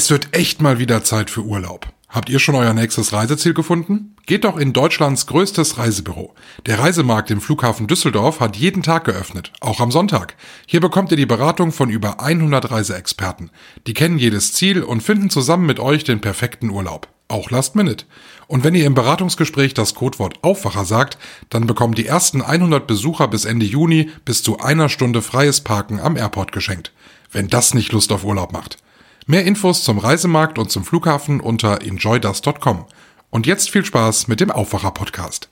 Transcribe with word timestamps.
Es 0.00 0.08
wird 0.08 0.34
echt 0.34 0.62
mal 0.62 0.78
wieder 0.78 1.04
Zeit 1.04 1.28
für 1.28 1.42
Urlaub. 1.42 1.86
Habt 2.08 2.30
ihr 2.30 2.38
schon 2.38 2.54
euer 2.54 2.72
nächstes 2.72 3.12
Reiseziel 3.12 3.52
gefunden? 3.52 4.16
Geht 4.24 4.44
doch 4.44 4.56
in 4.56 4.72
Deutschlands 4.72 5.26
größtes 5.26 5.76
Reisebüro. 5.76 6.32
Der 6.64 6.78
Reisemarkt 6.78 7.30
im 7.30 7.42
Flughafen 7.42 7.86
Düsseldorf 7.86 8.40
hat 8.40 8.56
jeden 8.56 8.82
Tag 8.82 9.04
geöffnet, 9.04 9.52
auch 9.60 9.78
am 9.78 9.90
Sonntag. 9.90 10.36
Hier 10.64 10.80
bekommt 10.80 11.10
ihr 11.10 11.18
die 11.18 11.26
Beratung 11.26 11.70
von 11.70 11.90
über 11.90 12.18
100 12.18 12.70
Reiseexperten. 12.70 13.50
Die 13.86 13.92
kennen 13.92 14.18
jedes 14.18 14.54
Ziel 14.54 14.82
und 14.82 15.02
finden 15.02 15.28
zusammen 15.28 15.66
mit 15.66 15.80
euch 15.80 16.02
den 16.02 16.22
perfekten 16.22 16.70
Urlaub. 16.70 17.08
Auch 17.28 17.50
Last 17.50 17.76
Minute. 17.76 18.06
Und 18.46 18.64
wenn 18.64 18.74
ihr 18.74 18.86
im 18.86 18.94
Beratungsgespräch 18.94 19.74
das 19.74 19.94
Codewort 19.94 20.42
Aufwacher 20.42 20.86
sagt, 20.86 21.18
dann 21.50 21.66
bekommen 21.66 21.94
die 21.94 22.06
ersten 22.06 22.40
100 22.40 22.86
Besucher 22.86 23.28
bis 23.28 23.44
Ende 23.44 23.66
Juni 23.66 24.08
bis 24.24 24.42
zu 24.42 24.60
einer 24.60 24.88
Stunde 24.88 25.20
freies 25.20 25.60
Parken 25.60 26.00
am 26.00 26.16
Airport 26.16 26.52
geschenkt. 26.52 26.90
Wenn 27.30 27.48
das 27.48 27.74
nicht 27.74 27.92
Lust 27.92 28.10
auf 28.12 28.24
Urlaub 28.24 28.54
macht. 28.54 28.78
Mehr 29.26 29.44
Infos 29.44 29.84
zum 29.84 29.98
Reisemarkt 29.98 30.58
und 30.58 30.70
zum 30.70 30.84
Flughafen 30.84 31.40
unter 31.40 31.82
enjoydust.com. 31.82 32.86
Und 33.30 33.46
jetzt 33.46 33.70
viel 33.70 33.84
Spaß 33.84 34.28
mit 34.28 34.40
dem 34.40 34.50
Aufwacher-Podcast 34.50 35.49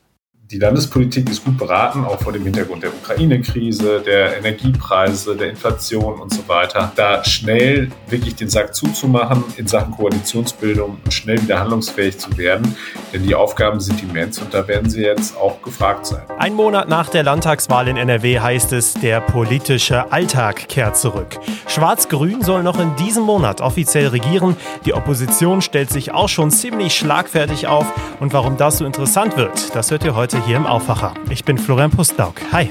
die 0.50 0.58
Landespolitik 0.58 1.28
ist 1.28 1.44
gut 1.44 1.58
beraten, 1.58 2.06
auch 2.06 2.22
vor 2.22 2.32
dem 2.32 2.42
Hintergrund 2.42 2.82
der 2.82 2.90
Ukraine-Krise, 2.94 4.00
der 4.00 4.38
Energiepreise, 4.38 5.36
der 5.36 5.50
Inflation 5.50 6.18
und 6.20 6.32
so 6.32 6.48
weiter, 6.48 6.90
da 6.96 7.22
schnell 7.22 7.90
wirklich 8.06 8.34
den 8.34 8.48
Sack 8.48 8.74
zuzumachen 8.74 9.44
in 9.58 9.66
Sachen 9.66 9.92
Koalitionsbildung 9.92 11.00
und 11.04 11.12
schnell 11.12 11.42
wieder 11.42 11.60
handlungsfähig 11.60 12.16
zu 12.16 12.38
werden. 12.38 12.74
Denn 13.12 13.24
die 13.24 13.34
Aufgaben 13.34 13.78
sind 13.78 14.02
immens 14.02 14.38
und 14.38 14.54
da 14.54 14.66
werden 14.66 14.88
sie 14.88 15.02
jetzt 15.02 15.36
auch 15.36 15.60
gefragt 15.60 16.06
sein. 16.06 16.22
Ein 16.38 16.54
Monat 16.54 16.88
nach 16.88 17.10
der 17.10 17.24
Landtagswahl 17.24 17.86
in 17.86 17.98
NRW 17.98 18.40
heißt 18.40 18.72
es, 18.72 18.94
der 18.94 19.20
politische 19.20 20.10
Alltag 20.12 20.68
kehrt 20.68 20.96
zurück. 20.96 21.38
Schwarz-Grün 21.66 22.40
soll 22.40 22.62
noch 22.62 22.80
in 22.80 22.96
diesem 22.96 23.24
Monat 23.24 23.60
offiziell 23.60 24.08
regieren. 24.08 24.56
Die 24.86 24.94
Opposition 24.94 25.60
stellt 25.60 25.90
sich 25.90 26.12
auch 26.12 26.30
schon 26.30 26.50
ziemlich 26.50 26.94
schlagfertig 26.94 27.66
auf. 27.66 27.86
Und 28.18 28.32
warum 28.32 28.56
das 28.56 28.78
so 28.78 28.86
interessant 28.86 29.36
wird, 29.36 29.74
das 29.74 29.90
hört 29.90 30.04
ihr 30.04 30.14
heute 30.14 30.37
hier 30.40 30.56
im 30.56 30.66
Aufwacher. 30.66 31.14
Ich 31.30 31.44
bin 31.44 31.58
Florian 31.58 31.90
Pustlauk. 31.90 32.34
Hi. 32.52 32.70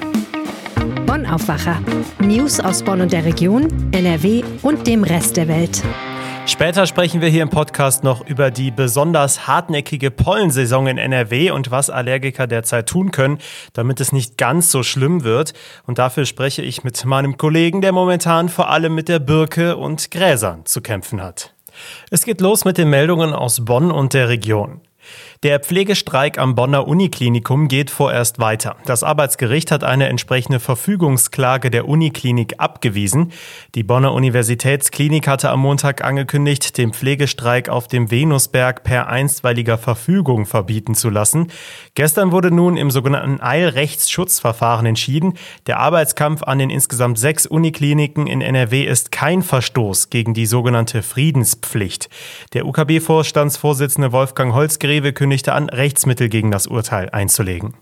Bonn 1.06 1.26
Aufwacher. 1.26 1.80
News 2.20 2.60
aus 2.60 2.84
Bonn 2.84 3.02
und 3.02 3.12
der 3.12 3.26
Region, 3.26 3.68
NRW 3.92 4.44
und 4.62 4.88
dem 4.88 5.04
Rest 5.04 5.38
der 5.38 5.48
Welt. 5.48 5.84
Später 6.46 6.86
sprechen 6.88 7.20
wir 7.20 7.28
hier 7.28 7.44
im 7.44 7.50
Podcast 7.50 8.06
noch 8.06 8.26
über 8.26 8.52
die 8.52 8.72
besonders 8.72 9.48
hartnäckige 9.48 10.12
Pollensaison 10.12 10.88
in 10.88 10.98
NRW 10.98 11.52
und 11.52 11.72
was 11.72 11.90
Allergiker 11.90 12.48
derzeit 12.48 12.88
tun 12.88 13.12
können, 13.12 13.40
damit 13.74 14.00
es 14.00 14.14
nicht 14.14 14.38
ganz 14.38 14.72
so 14.72 14.82
schlimm 14.82 15.26
wird. 15.26 15.54
Und 15.86 16.00
dafür 16.00 16.26
spreche 16.26 16.62
ich 16.62 16.86
mit 16.86 17.04
meinem 17.04 17.38
Kollegen, 17.38 17.82
der 17.82 17.92
momentan 17.92 18.48
vor 18.48 18.70
allem 18.70 18.96
mit 18.96 19.10
der 19.10 19.20
Birke 19.20 19.76
und 19.76 20.10
Gräsern 20.10 20.66
zu 20.66 20.80
kämpfen 20.82 21.22
hat. 21.22 21.54
Es 22.12 22.24
geht 22.24 22.40
los 22.40 22.64
mit 22.64 22.78
den 22.78 22.90
Meldungen 22.90 23.34
aus 23.34 23.66
Bonn 23.66 23.92
und 23.92 24.14
der 24.14 24.30
Region. 24.30 24.82
Der 25.44 25.60
Pflegestreik 25.60 26.40
am 26.40 26.56
Bonner 26.56 26.88
Uniklinikum 26.88 27.68
geht 27.68 27.92
vorerst 27.92 28.40
weiter. 28.40 28.76
Das 28.88 29.04
Arbeitsgericht 29.04 29.70
hat 29.70 29.84
eine 29.84 30.08
entsprechende 30.08 30.60
Verfügungsklage 30.60 31.70
der 31.70 31.88
Uniklinik 31.88 32.56
abgewiesen. 32.58 33.32
Die 33.76 33.84
Bonner 33.84 34.14
Universitätsklinik 34.14 35.28
hatte 35.28 35.52
am 35.52 35.60
Montag 35.60 36.04
angekündigt, 36.04 36.80
den 36.80 36.92
Pflegestreik 36.92 37.70
auf 37.70 37.88
dem 37.88 38.10
Venusberg 38.10 38.84
per 38.84 39.10
einstweiliger 39.10 39.78
Verfügung 39.78 40.48
verbieten 40.48 40.96
zu 40.96 41.12
lassen. 41.12 41.52
Gestern 41.94 42.32
wurde 42.32 42.50
nun 42.50 42.76
im 42.76 42.90
sogenannten 42.90 43.40
Eilrechtsschutzverfahren 43.40 44.88
entschieden, 44.88 45.36
der 45.68 45.80
Arbeitskampf 45.80 46.42
an 46.42 46.58
den 46.58 46.72
insgesamt 46.72 47.20
sechs 47.20 47.46
Unikliniken 47.46 48.26
in 48.26 48.42
NRW 48.42 48.86
ist 48.86 49.12
kein 49.12 49.44
Verstoß 49.44 50.10
gegen 50.10 50.34
die 50.34 50.48
sogenannte 50.48 51.04
Friedenspflicht. 51.04 52.10
Der 52.54 52.66
UKB-Vorstandsvorsitzende 52.66 54.12
Wolfgang 54.12 54.56
Holzgreve 54.56 55.14
kündigte 55.14 55.27
an, 55.54 55.70
Rechtsmittel 55.70 56.30
gegen 56.30 56.52
das 56.52 56.68
Urteil 56.68 57.10
einzulegen. 57.10 57.76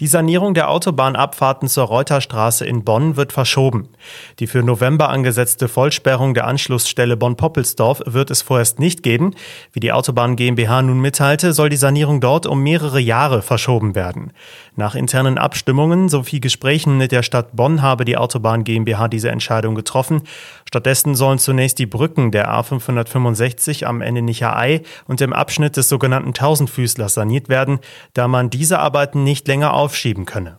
Die 0.00 0.06
Sanierung 0.06 0.54
der 0.54 0.70
Autobahnabfahrten 0.70 1.68
zur 1.68 1.84
Reuterstraße 1.84 2.64
in 2.64 2.84
Bonn 2.84 3.16
wird 3.16 3.34
verschoben. 3.34 3.90
Die 4.38 4.46
für 4.46 4.62
November 4.62 5.10
angesetzte 5.10 5.68
Vollsperrung 5.68 6.32
der 6.32 6.46
Anschlussstelle 6.46 7.18
Bonn-Poppelsdorf 7.18 8.00
wird 8.06 8.30
es 8.30 8.40
vorerst 8.40 8.78
nicht 8.78 9.02
geben. 9.02 9.34
Wie 9.74 9.80
die 9.80 9.92
Autobahn 9.92 10.36
GmbH 10.36 10.80
nun 10.80 11.00
mitteilte, 11.00 11.52
soll 11.52 11.68
die 11.68 11.76
Sanierung 11.76 12.22
dort 12.22 12.46
um 12.46 12.62
mehrere 12.62 12.98
Jahre 12.98 13.42
verschoben 13.42 13.94
werden. 13.94 14.32
Nach 14.74 14.94
internen 14.94 15.36
Abstimmungen 15.36 16.08
sowie 16.08 16.40
Gesprächen 16.40 16.96
mit 16.96 17.12
der 17.12 17.22
Stadt 17.22 17.54
Bonn 17.54 17.82
habe 17.82 18.06
die 18.06 18.16
Autobahn 18.16 18.64
GmbH 18.64 19.08
diese 19.08 19.30
Entscheidung 19.30 19.74
getroffen. 19.74 20.22
Stattdessen 20.66 21.14
sollen 21.14 21.38
zunächst 21.38 21.78
die 21.78 21.84
Brücken 21.84 22.30
der 22.30 22.50
A565 22.50 23.84
am 23.84 24.00
Ende 24.00 24.22
Nicher-Ei 24.22 24.80
und 25.06 25.20
dem 25.20 25.34
Abschnitt 25.34 25.76
des 25.76 25.90
sogenannten 25.90 26.32
Tausendfüßlers 26.32 27.12
saniert 27.12 27.50
werden, 27.50 27.80
da 28.14 28.28
man 28.28 28.48
diese 28.48 28.78
Arbeiten 28.78 29.24
nicht 29.24 29.46
länger 29.46 29.74
aufschieben 29.90 30.24
könne. 30.24 30.58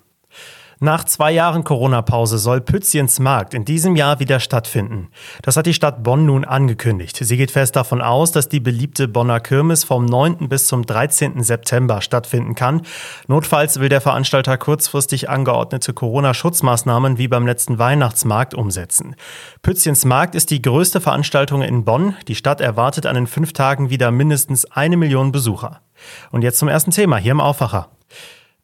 Nach 0.84 1.04
zwei 1.04 1.32
Jahren 1.32 1.64
Corona-Pause 1.64 2.40
soll 2.40 2.60
Pützchens 2.60 3.20
Markt 3.20 3.54
in 3.54 3.66
diesem 3.66 3.96
Jahr 3.96 4.20
wieder 4.20 4.40
stattfinden. 4.40 5.10
Das 5.44 5.56
hat 5.56 5.68
die 5.68 5.76
Stadt 5.76 6.02
Bonn 6.02 6.26
nun 6.26 6.44
angekündigt. 6.44 7.18
Sie 7.22 7.38
geht 7.38 7.52
fest 7.52 7.76
davon 7.76 8.02
aus, 8.02 8.32
dass 8.32 8.50
die 8.50 8.60
beliebte 8.60 9.08
Bonner 9.08 9.40
Kirmes 9.40 9.84
vom 9.84 10.06
9. 10.06 10.50
bis 10.50 10.66
zum 10.66 10.84
13. 10.84 11.44
September 11.44 12.02
stattfinden 12.02 12.56
kann. 12.56 12.82
Notfalls 13.28 13.80
will 13.80 13.90
der 13.90 14.02
Veranstalter 14.02 14.58
kurzfristig 14.58 15.30
angeordnete 15.30 15.94
Corona-Schutzmaßnahmen 15.94 17.20
wie 17.20 17.28
beim 17.28 17.46
letzten 17.46 17.78
Weihnachtsmarkt 17.78 18.56
umsetzen. 18.56 19.16
Pützchens 19.62 20.04
Markt 20.04 20.34
ist 20.34 20.50
die 20.50 20.64
größte 20.64 21.00
Veranstaltung 21.00 21.62
in 21.62 21.86
Bonn. 21.86 22.16
Die 22.28 22.36
Stadt 22.36 22.60
erwartet 22.60 23.06
an 23.06 23.14
den 23.14 23.28
fünf 23.28 23.54
Tagen 23.54 23.92
wieder 23.92 24.10
mindestens 24.10 24.66
eine 24.66 24.98
Million 24.98 25.32
Besucher. 25.32 25.82
Und 26.32 26.42
jetzt 26.42 26.58
zum 26.58 26.70
ersten 26.70 26.90
Thema 26.90 27.18
hier 27.18 27.34
im 27.34 27.40
Aufwacher. 27.40 27.90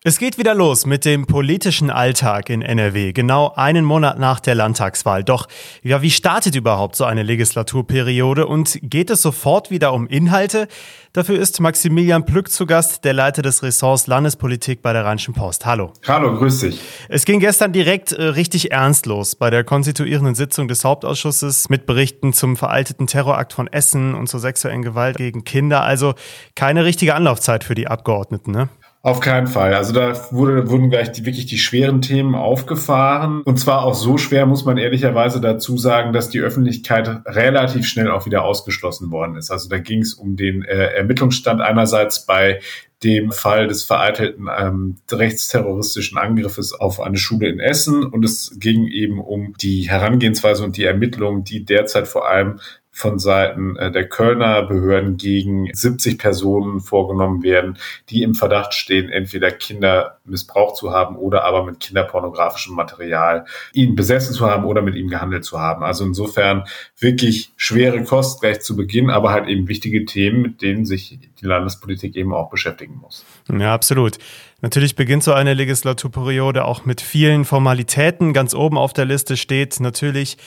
Es 0.03 0.19
geht 0.19 0.37
wieder 0.37 0.53
los 0.53 0.85
mit 0.85 1.05
dem 1.05 1.25
politischen 1.25 1.89
Alltag 1.89 2.51
in 2.51 2.61
NRW, 2.61 3.13
genau 3.13 3.53
einen 3.55 3.83
Monat 3.83 4.19
nach 4.19 4.39
der 4.39 4.53
Landtagswahl. 4.53 5.23
Doch 5.23 5.47
ja, 5.81 6.03
wie 6.03 6.11
startet 6.11 6.53
überhaupt 6.53 6.95
so 6.95 7.03
eine 7.03 7.23
Legislaturperiode 7.23 8.45
und 8.45 8.77
geht 8.83 9.09
es 9.09 9.23
sofort 9.23 9.71
wieder 9.71 9.93
um 9.93 10.05
Inhalte? 10.05 10.67
Dafür 11.13 11.39
ist 11.39 11.59
Maximilian 11.59 12.25
Plück 12.25 12.51
zu 12.51 12.67
Gast, 12.67 13.05
der 13.05 13.13
Leiter 13.13 13.41
des 13.41 13.63
Ressorts 13.63 14.05
Landespolitik 14.05 14.83
bei 14.83 14.93
der 14.93 15.03
Rheinischen 15.03 15.33
Post. 15.33 15.65
Hallo. 15.65 15.91
Hallo, 16.07 16.37
grüß 16.37 16.59
dich. 16.59 16.79
Es 17.09 17.25
ging 17.25 17.39
gestern 17.39 17.73
direkt 17.73 18.11
äh, 18.11 18.21
richtig 18.21 18.71
ernst 18.71 19.07
los 19.07 19.35
bei 19.35 19.49
der 19.49 19.63
konstituierenden 19.63 20.35
Sitzung 20.35 20.67
des 20.67 20.83
Hauptausschusses 20.85 21.69
mit 21.69 21.87
Berichten 21.87 22.33
zum 22.33 22.55
veralteten 22.55 23.07
Terrorakt 23.07 23.51
von 23.51 23.65
Essen 23.65 24.13
und 24.13 24.27
zur 24.27 24.39
sexuellen 24.39 24.83
Gewalt 24.83 25.17
gegen 25.17 25.43
Kinder. 25.43 25.81
Also 25.81 26.13
keine 26.53 26.85
richtige 26.85 27.15
Anlaufzeit 27.15 27.63
für 27.63 27.73
die 27.73 27.87
Abgeordneten, 27.87 28.51
ne? 28.51 28.69
Auf 29.07 29.21
keinen 29.21 29.47
Fall. 29.47 29.73
Also 29.73 29.93
da 29.93 30.19
wurde, 30.31 30.69
wurden 30.69 30.89
gleich 30.89 31.13
die, 31.13 31.25
wirklich 31.25 31.45
die 31.45 31.57
schweren 31.57 32.01
Themen 32.01 32.35
aufgefahren. 32.35 33.41
Und 33.43 33.57
zwar 33.57 33.83
auch 33.83 33.93
so 33.93 34.17
schwer, 34.17 34.45
muss 34.45 34.65
man 34.65 34.77
ehrlicherweise 34.77 35.39
dazu 35.39 35.77
sagen, 35.77 36.11
dass 36.11 36.27
die 36.27 36.41
Öffentlichkeit 36.41 37.21
relativ 37.25 37.87
schnell 37.87 38.11
auch 38.11 38.25
wieder 38.25 38.43
ausgeschlossen 38.43 39.09
worden 39.09 39.37
ist. 39.37 39.49
Also 39.49 39.69
da 39.69 39.77
ging 39.77 40.01
es 40.01 40.13
um 40.13 40.35
den 40.35 40.61
äh, 40.65 40.87
Ermittlungsstand 40.87 41.61
einerseits 41.61 42.25
bei 42.25 42.59
dem 43.01 43.31
Fall 43.31 43.67
des 43.67 43.85
vereitelten 43.85 44.47
ähm, 44.59 44.97
rechtsterroristischen 45.09 46.17
Angriffes 46.17 46.73
auf 46.73 46.99
eine 46.99 47.17
Schule 47.17 47.47
in 47.47 47.61
Essen 47.61 48.03
und 48.03 48.25
es 48.25 48.57
ging 48.59 48.87
eben 48.87 49.21
um 49.21 49.53
die 49.61 49.89
Herangehensweise 49.89 50.65
und 50.65 50.75
die 50.75 50.83
Ermittlungen, 50.83 51.45
die 51.45 51.63
derzeit 51.63 52.09
vor 52.09 52.27
allem 52.27 52.59
von 52.97 53.19
Seiten 53.19 53.75
äh, 53.75 53.91
der 53.91 54.09
Kölner 54.09 54.63
Behörden 54.63 55.17
gegen 55.17 55.71
70 55.71 56.17
Personen 56.17 56.79
vorgenommen 56.79 57.43
werden, 57.43 57.77
die 58.09 58.23
im 58.23 58.33
Verdacht 58.33 58.73
stehen, 58.73 59.09
entweder 59.09 59.51
Kinder 59.51 60.17
missbraucht 60.25 60.77
zu 60.77 60.91
haben 60.91 61.15
oder 61.15 61.43
aber 61.43 61.63
mit 61.63 61.79
kinderpornografischem 61.79 62.75
Material 62.75 63.45
ihn 63.71 63.95
besessen 63.95 64.33
zu 64.33 64.47
haben 64.47 64.65
oder 64.65 64.81
mit 64.81 64.95
ihm 64.95 65.09
gehandelt 65.09 65.45
zu 65.45 65.59
haben. 65.59 65.83
Also 65.83 66.05
insofern 66.05 66.63
wirklich 66.97 67.53
schwere 67.55 68.03
Kost 68.03 68.41
gleich 68.41 68.61
zu 68.61 68.75
Beginn, 68.75 69.11
aber 69.11 69.29
halt 69.29 69.47
eben 69.47 69.67
wichtige 69.67 70.03
Themen, 70.05 70.41
mit 70.41 70.63
denen 70.63 70.85
sich 70.87 71.19
die 71.39 71.45
Landespolitik 71.45 72.15
eben 72.15 72.33
auch 72.33 72.49
beschäftigen 72.49 72.97
muss. 72.99 73.23
Ja, 73.47 73.75
absolut. 73.75 74.17
Natürlich 74.63 74.95
beginnt 74.95 75.23
so 75.23 75.33
eine 75.33 75.53
Legislaturperiode 75.53 76.65
auch 76.65 76.83
mit 76.83 76.99
vielen 76.99 77.45
Formalitäten. 77.45 78.33
Ganz 78.33 78.55
oben 78.55 78.75
auf 78.79 78.91
der 78.91 79.05
Liste 79.05 79.37
steht 79.37 79.79
natürlich 79.79 80.37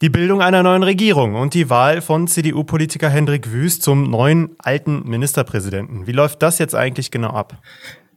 die 0.00 0.08
Bildung 0.08 0.40
einer 0.40 0.62
neuen 0.62 0.82
Regierung 0.82 1.34
und 1.34 1.52
die 1.52 1.68
Wahl 1.68 2.00
von 2.00 2.28
CDU-Politiker 2.28 3.10
Hendrik 3.10 3.52
Wüst 3.52 3.82
zum 3.82 4.08
neuen 4.08 4.56
alten 4.58 5.06
Ministerpräsidenten. 5.06 6.06
Wie 6.06 6.12
läuft 6.12 6.42
das 6.42 6.58
jetzt 6.58 6.74
eigentlich 6.74 7.10
genau 7.10 7.28
ab? 7.28 7.58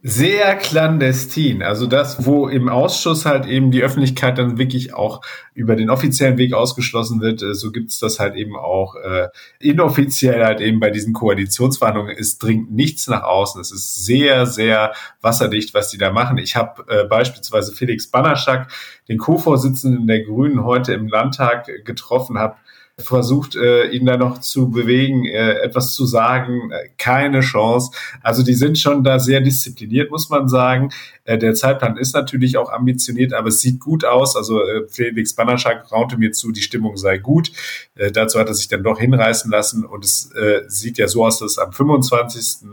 Sehr 0.04 0.56
clandestin. 0.56 1.62
Also 1.62 1.86
das, 1.86 2.26
wo 2.26 2.48
im 2.48 2.70
Ausschuss 2.70 3.26
halt 3.26 3.46
eben 3.46 3.70
die 3.70 3.84
Öffentlichkeit 3.84 4.38
dann 4.40 4.58
wirklich 4.58 4.96
auch 4.96 5.22
über 5.54 5.76
den 5.76 5.92
offiziellen 5.92 6.38
Weg 6.38 6.54
ausgeschlossen 6.54 7.22
wird, 7.22 7.44
äh, 7.44 7.54
so 7.54 7.72
gibt's 7.72 8.00
das 8.00 8.20
halt 8.20 8.36
eben 8.36 8.56
auch 8.56 8.96
äh, 8.96 9.28
inoffiziell 9.60 10.44
halt 10.44 10.60
eben 10.60 10.80
bei 10.80 10.90
diesen 10.90 11.14
Koalitionsverhandlungen. 11.14 12.16
Es 12.18 12.40
dringt 12.40 12.72
nichts 12.72 13.08
nach 13.08 13.24
außen. 13.24 13.62
Es 13.62 13.72
ist 13.72 14.04
sehr, 14.04 14.48
sehr 14.48 14.94
wasserdicht, 15.22 15.76
was 15.76 15.90
die 15.90 16.00
da 16.00 16.12
machen. 16.12 16.40
Ich 16.40 16.56
habe 16.56 16.84
äh, 16.88 17.04
beispielsweise 17.04 17.72
Felix 17.74 18.10
Banaschak, 18.10 18.72
den 19.08 19.20
Co-Vorsitzenden 19.20 20.08
der 20.08 20.24
Grünen, 20.24 20.64
heute 20.64 20.94
im 20.94 21.08
Landtag 21.10 21.70
getroffen, 21.86 22.40
habe 22.40 22.56
versucht, 22.98 23.56
äh, 23.56 23.88
ihn 23.88 24.06
da 24.06 24.18
noch 24.18 24.40
zu 24.40 24.70
bewegen, 24.70 25.26
äh, 25.26 25.60
etwas 25.60 25.94
zu 25.94 26.06
sagen. 26.06 26.72
Äh, 26.72 26.90
keine 26.98 27.42
Chance. 27.42 27.92
Also 28.22 28.44
die 28.44 28.54
sind 28.54 28.78
schon 28.78 29.04
da 29.04 29.20
sehr 29.20 29.42
diszipliniert, 29.42 30.12
muss 30.12 30.30
man 30.30 30.48
sagen. 30.48 30.90
Äh, 31.24 31.38
der 31.38 31.54
Zeitplan 31.54 31.98
ist 31.98 32.14
natürlich 32.14 32.58
auch 32.58 32.72
ambitioniert, 32.72 33.34
aber 33.34 33.50
es 33.50 33.62
sieht 33.62 33.80
gut 33.80 34.06
aus. 34.06 34.36
Also 34.36 34.62
äh, 34.62 34.88
Felix 34.88 35.34
Banaschak 35.34 35.92
raunte 35.92 36.18
mir 36.18 36.32
zu, 36.32 36.52
die 36.52 36.62
Stimmung 36.62 36.98
sei 36.98 37.18
gut. 37.18 37.52
Äh, 37.96 38.12
dazu 38.12 38.40
hat 38.40 38.48
er 38.48 38.54
sich 38.54 38.68
dann 38.68 38.84
doch 38.84 39.00
hinreißen 39.00 39.52
lassen 39.52 39.86
und 39.86 40.06
es 40.06 40.32
äh, 40.34 40.62
sieht 40.68 40.98
ja 40.98 41.08
so 41.08 41.26
aus, 41.26 41.40
dass 41.40 41.58
am 41.58 41.72
25 41.72 42.70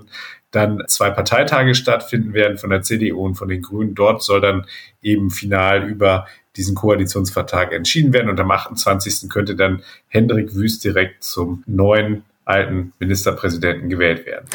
dann 0.51 0.83
zwei 0.89 1.11
Parteitage 1.11 1.75
stattfinden 1.75 2.33
werden 2.33 2.59
von 2.59 2.71
der 2.71 2.83
CDU 2.83 3.25
und 3.25 3.35
von 3.35 3.49
den 3.49 3.63
Grünen. 3.63 3.95
Dort 3.95 4.23
soll 4.23 4.41
dann 4.41 4.67
eben 5.03 5.31
final 5.31 5.85
über 5.85 6.27
diesen 6.57 6.75
Koalitionsvertrag 6.75 7.73
entschieden 7.73 8.13
werden. 8.13 8.31
Und 8.31 8.41
am 8.41 8.51
28. 8.51 9.29
könnte 9.29 9.55
dann 9.55 9.83
Hendrik 10.09 10.55
Wüst 10.55 10.85
direkt 10.85 11.23
zum 11.23 11.63
neuen 11.67 12.25
alten 12.49 12.93
Ministerpräsidenten 12.99 13.89
gewählt 13.89 14.27
werden. 14.27 14.47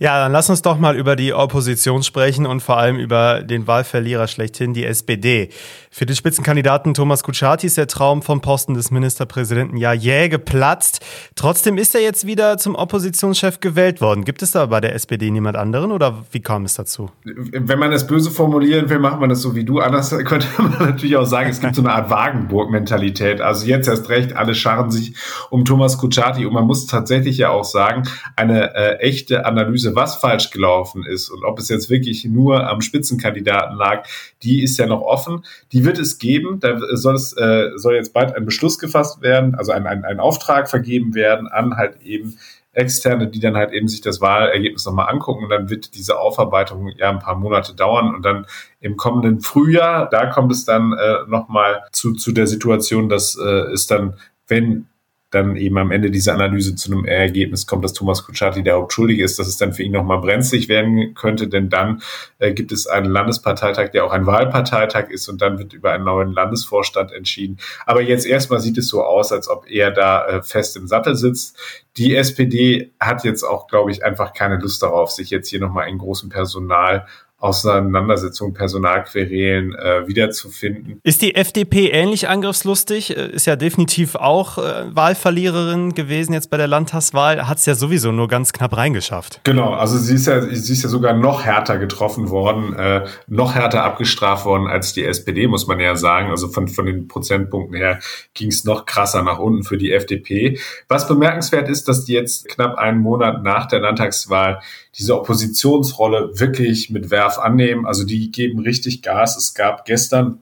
Ja, 0.00 0.18
dann 0.18 0.32
lass 0.32 0.50
uns 0.50 0.62
doch 0.62 0.78
mal 0.78 0.96
über 0.96 1.14
die 1.14 1.32
Opposition 1.32 2.02
sprechen 2.02 2.46
und 2.46 2.60
vor 2.60 2.78
allem 2.78 2.96
über 2.96 3.42
den 3.42 3.66
Wahlverlierer 3.66 4.26
schlechthin, 4.26 4.74
die 4.74 4.84
SPD. 4.84 5.50
Für 5.90 6.06
den 6.06 6.16
Spitzenkandidaten 6.16 6.94
Thomas 6.94 7.22
Kutschaty 7.22 7.68
ist 7.68 7.76
der 7.76 7.86
Traum 7.86 8.22
vom 8.22 8.40
Posten 8.40 8.74
des 8.74 8.90
Ministerpräsidenten 8.90 9.76
ja 9.76 9.92
jäh 9.92 10.28
geplatzt. 10.28 11.04
Trotzdem 11.36 11.78
ist 11.78 11.94
er 11.94 12.00
jetzt 12.00 12.26
wieder 12.26 12.58
zum 12.58 12.74
Oppositionschef 12.74 13.60
gewählt 13.60 14.00
worden. 14.00 14.24
Gibt 14.24 14.42
es 14.42 14.50
da 14.50 14.66
bei 14.66 14.80
der 14.80 14.94
SPD 14.94 15.30
niemand 15.30 15.56
anderen 15.56 15.92
oder 15.92 16.24
wie 16.32 16.40
kam 16.40 16.64
es 16.64 16.74
dazu? 16.74 17.10
Wenn 17.22 17.78
man 17.78 17.92
es 17.92 18.06
böse 18.06 18.32
formulieren 18.32 18.90
will, 18.90 18.98
macht 18.98 19.20
man 19.20 19.28
das 19.28 19.40
so 19.40 19.54
wie 19.54 19.64
du. 19.64 19.78
Anders 19.78 20.10
könnte 20.24 20.48
man 20.58 20.72
natürlich 20.80 21.16
auch 21.16 21.26
sagen, 21.26 21.50
es 21.50 21.60
gibt 21.60 21.76
so 21.76 21.82
eine 21.82 21.92
Art 21.92 22.10
Wagenburg-Mentalität. 22.10 23.40
Also 23.40 23.66
jetzt 23.66 23.86
erst 23.86 24.08
recht, 24.08 24.34
alle 24.34 24.56
scharren 24.56 24.90
sich 24.90 25.14
um 25.50 25.64
Thomas 25.64 25.98
Kutschaty 25.98 26.46
und 26.46 26.52
man 26.52 26.64
muss 26.64 26.86
tatsächlich 26.86 27.33
ja 27.38 27.50
auch 27.50 27.64
sagen, 27.64 28.04
eine 28.36 28.74
äh, 28.74 28.96
echte 28.98 29.44
Analyse 29.44 29.64
Analyse, 29.64 29.94
was 29.94 30.16
falsch 30.16 30.50
gelaufen 30.50 31.04
ist 31.04 31.30
und 31.30 31.44
ob 31.44 31.58
es 31.58 31.68
jetzt 31.68 31.90
wirklich 31.90 32.24
nur 32.24 32.68
am 32.68 32.80
Spitzenkandidaten 32.80 33.76
lag, 33.76 34.06
die 34.42 34.62
ist 34.62 34.78
ja 34.78 34.86
noch 34.86 35.02
offen. 35.02 35.44
Die 35.72 35.84
wird 35.84 35.98
es 35.98 36.18
geben. 36.18 36.60
Da 36.60 36.78
soll 36.92 37.14
es 37.14 37.32
äh, 37.36 37.70
soll 37.76 37.94
jetzt 37.94 38.12
bald 38.12 38.34
ein 38.34 38.44
Beschluss 38.44 38.78
gefasst 38.78 39.22
werden, 39.22 39.54
also 39.54 39.72
ein, 39.72 39.86
ein, 39.86 40.04
ein 40.04 40.20
Auftrag 40.20 40.68
vergeben 40.68 41.14
werden 41.14 41.48
an 41.48 41.76
halt 41.76 42.02
eben 42.02 42.38
Externe, 42.72 43.28
die 43.28 43.38
dann 43.38 43.56
halt 43.56 43.72
eben 43.72 43.86
sich 43.86 44.00
das 44.00 44.20
Wahlergebnis 44.20 44.84
nochmal 44.84 45.08
angucken 45.08 45.44
und 45.44 45.50
dann 45.50 45.70
wird 45.70 45.94
diese 45.94 46.18
Aufarbeitung 46.18 46.88
ja 46.96 47.08
ein 47.08 47.20
paar 47.20 47.36
Monate 47.36 47.74
dauern 47.74 48.14
und 48.14 48.24
dann 48.24 48.46
im 48.80 48.96
kommenden 48.96 49.40
Frühjahr, 49.40 50.08
da 50.08 50.26
kommt 50.26 50.50
es 50.50 50.64
dann 50.64 50.92
äh, 50.92 51.18
nochmal 51.28 51.82
zu, 51.92 52.14
zu 52.14 52.32
der 52.32 52.48
Situation, 52.48 53.08
dass 53.08 53.36
äh, 53.36 53.72
es 53.72 53.86
dann, 53.86 54.14
wenn 54.48 54.86
dann 55.34 55.56
eben 55.56 55.76
am 55.78 55.90
Ende 55.90 56.10
dieser 56.10 56.34
Analyse 56.34 56.74
zu 56.74 56.92
einem 56.92 57.04
Ergebnis 57.04 57.66
kommt, 57.66 57.84
dass 57.84 57.92
Thomas 57.92 58.24
Kutschaty 58.24 58.62
der 58.62 58.74
Hauptschuldige 58.74 59.24
ist, 59.24 59.38
dass 59.38 59.46
es 59.46 59.56
dann 59.56 59.72
für 59.72 59.82
ihn 59.82 59.92
nochmal 59.92 60.20
brenzlig 60.20 60.68
werden 60.68 61.14
könnte, 61.14 61.48
denn 61.48 61.68
dann 61.68 62.02
äh, 62.38 62.52
gibt 62.52 62.72
es 62.72 62.86
einen 62.86 63.10
Landesparteitag, 63.10 63.90
der 63.90 64.04
auch 64.04 64.12
ein 64.12 64.26
Wahlparteitag 64.26 65.08
ist 65.10 65.28
und 65.28 65.42
dann 65.42 65.58
wird 65.58 65.72
über 65.72 65.92
einen 65.92 66.04
neuen 66.04 66.32
Landesvorstand 66.32 67.12
entschieden. 67.12 67.58
Aber 67.86 68.02
jetzt 68.02 68.26
erstmal 68.26 68.60
sieht 68.60 68.78
es 68.78 68.88
so 68.88 69.02
aus, 69.02 69.32
als 69.32 69.48
ob 69.48 69.68
er 69.68 69.90
da 69.90 70.26
äh, 70.26 70.42
fest 70.42 70.76
im 70.76 70.86
Sattel 70.86 71.16
sitzt. 71.16 71.58
Die 71.96 72.16
SPD 72.16 72.92
hat 72.98 73.24
jetzt 73.24 73.42
auch, 73.44 73.68
glaube 73.68 73.90
ich, 73.90 74.04
einfach 74.04 74.32
keine 74.32 74.58
Lust 74.58 74.82
darauf, 74.82 75.10
sich 75.10 75.30
jetzt 75.30 75.48
hier 75.48 75.60
nochmal 75.60 75.84
einen 75.84 75.98
großen 75.98 76.28
Personal 76.28 77.06
Auseinandersetzung, 77.44 78.54
Personalquerelen 78.54 79.74
äh, 79.74 80.08
wiederzufinden. 80.08 80.98
Ist 81.02 81.20
die 81.20 81.34
FDP 81.34 81.90
ähnlich 81.90 82.28
angriffslustig? 82.28 83.16
Äh, 83.16 83.32
ist 83.32 83.46
ja 83.46 83.56
definitiv 83.56 84.14
auch 84.14 84.56
äh, 84.56 84.84
Wahlverliererin 84.94 85.94
gewesen 85.94 86.32
jetzt 86.32 86.48
bei 86.48 86.56
der 86.56 86.68
Landtagswahl. 86.68 87.46
Hat 87.46 87.58
es 87.58 87.66
ja 87.66 87.74
sowieso 87.74 88.12
nur 88.12 88.28
ganz 88.28 88.54
knapp 88.54 88.74
reingeschafft. 88.74 89.40
Genau, 89.44 89.74
also 89.74 89.98
sie 89.98 90.14
ist 90.14 90.26
ja, 90.26 90.40
sie 90.40 90.72
ist 90.72 90.82
ja 90.82 90.88
sogar 90.88 91.12
noch 91.12 91.44
härter 91.44 91.76
getroffen 91.76 92.30
worden, 92.30 92.74
äh, 92.76 93.04
noch 93.26 93.54
härter 93.54 93.84
abgestraft 93.84 94.46
worden 94.46 94.66
als 94.66 94.94
die 94.94 95.04
SPD, 95.04 95.46
muss 95.46 95.66
man 95.66 95.78
ja 95.80 95.96
sagen. 95.96 96.30
Also 96.30 96.48
von, 96.48 96.66
von 96.66 96.86
den 96.86 97.08
Prozentpunkten 97.08 97.76
her 97.76 97.98
ging 98.32 98.48
es 98.48 98.64
noch 98.64 98.86
krasser 98.86 99.22
nach 99.22 99.38
unten 99.38 99.64
für 99.64 99.76
die 99.76 99.92
FDP. 99.92 100.58
Was 100.88 101.06
bemerkenswert 101.06 101.68
ist, 101.68 101.88
dass 101.88 102.06
die 102.06 102.14
jetzt 102.14 102.48
knapp 102.48 102.78
einen 102.78 103.00
Monat 103.00 103.42
nach 103.42 103.66
der 103.66 103.80
Landtagswahl 103.80 104.60
diese 104.96 105.18
Oppositionsrolle 105.18 106.30
wirklich 106.38 106.90
mit 106.90 107.10
Werf 107.10 107.33
annehmen. 107.38 107.86
Also 107.86 108.04
die 108.04 108.30
geben 108.30 108.60
richtig 108.60 109.02
Gas. 109.02 109.36
Es 109.36 109.54
gab 109.54 109.84
gestern 109.84 110.40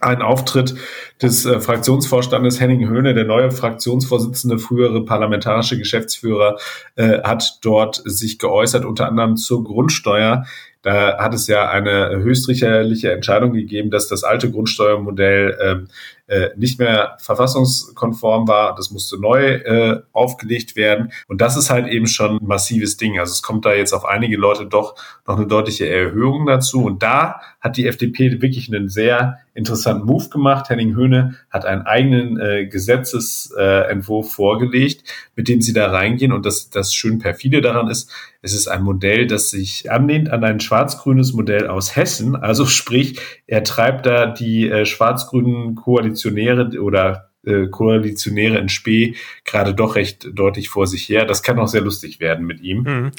einen 0.00 0.22
Auftritt 0.22 0.74
des 1.20 1.44
äh, 1.44 1.60
Fraktionsvorstandes 1.60 2.60
Henning 2.60 2.88
Höhne, 2.88 3.14
der 3.14 3.24
neue 3.24 3.50
Fraktionsvorsitzende, 3.50 4.58
frühere 4.58 5.04
parlamentarische 5.04 5.78
Geschäftsführer, 5.78 6.58
äh, 6.96 7.22
hat 7.22 7.58
dort 7.62 8.02
sich 8.04 8.38
geäußert, 8.38 8.84
unter 8.84 9.08
anderem 9.08 9.36
zur 9.36 9.64
Grundsteuer. 9.64 10.44
Da 10.82 11.18
hat 11.18 11.34
es 11.34 11.48
ja 11.48 11.68
eine 11.68 12.20
höchstrichterliche 12.22 13.10
Entscheidung 13.10 13.52
gegeben, 13.52 13.90
dass 13.90 14.08
das 14.08 14.22
alte 14.22 14.50
Grundsteuermodell 14.50 15.58
ähm, 15.60 15.88
äh, 16.28 16.50
nicht 16.56 16.78
mehr 16.78 17.16
verfassungskonform 17.20 18.46
war. 18.46 18.74
Das 18.74 18.90
musste 18.90 19.20
neu 19.20 19.54
äh, 19.54 20.02
aufgelegt 20.12 20.76
werden. 20.76 21.10
Und 21.26 21.40
das 21.40 21.56
ist 21.56 21.70
halt 21.70 21.88
eben 21.88 22.06
schon 22.06 22.38
ein 22.38 22.46
massives 22.46 22.96
Ding. 22.96 23.18
Also 23.18 23.32
es 23.32 23.42
kommt 23.42 23.64
da 23.64 23.74
jetzt 23.74 23.92
auf 23.92 24.04
einige 24.04 24.36
Leute 24.36 24.66
doch 24.66 24.94
noch 25.26 25.36
eine 25.36 25.46
deutliche 25.46 25.88
Erhöhung 25.88 26.46
dazu. 26.46 26.84
Und 26.84 27.02
da 27.02 27.40
hat 27.60 27.76
die 27.76 27.86
FDP 27.86 28.40
wirklich 28.40 28.72
einen 28.72 28.88
sehr 28.88 29.38
interessanten 29.54 30.06
Move 30.06 30.28
gemacht. 30.28 30.70
Henning 30.70 30.94
Höhne 30.94 31.34
hat 31.50 31.64
einen 31.64 31.82
eigenen 31.82 32.38
äh, 32.38 32.66
Gesetzesentwurf 32.66 34.32
vorgelegt, 34.32 35.02
mit 35.34 35.48
dem 35.48 35.60
sie 35.60 35.72
da 35.72 35.90
reingehen. 35.90 36.32
Und 36.32 36.46
das, 36.46 36.70
das 36.70 36.94
schön 36.94 37.18
perfide 37.18 37.60
daran 37.60 37.88
ist, 37.88 38.12
es 38.40 38.54
ist 38.54 38.68
ein 38.68 38.82
Modell, 38.82 39.26
das 39.26 39.50
sich 39.50 39.90
anlehnt 39.90 40.30
an 40.30 40.44
ein 40.44 40.60
schwarz-grünes 40.60 41.32
Modell 41.32 41.66
aus 41.66 41.96
Hessen. 41.96 42.36
Also 42.36 42.66
sprich, 42.66 43.18
er 43.48 43.64
treibt 43.64 44.06
da 44.06 44.26
die 44.26 44.68
äh, 44.68 44.86
schwarz-grünen 44.86 45.74
Koalitionäre 46.18 46.80
oder 46.80 47.30
äh, 47.44 47.66
Koalitionäre 47.68 48.58
in 48.58 48.68
Spee 48.68 49.14
gerade 49.44 49.74
doch 49.74 49.94
recht 49.94 50.28
deutlich 50.32 50.68
vor 50.68 50.86
sich 50.86 51.08
her. 51.08 51.24
Das 51.24 51.42
kann 51.42 51.58
auch 51.58 51.68
sehr 51.68 51.82
lustig 51.82 52.20
werden 52.20 52.46
mit 52.46 52.60
ihm. 52.60 52.82
Mhm. 52.82 53.10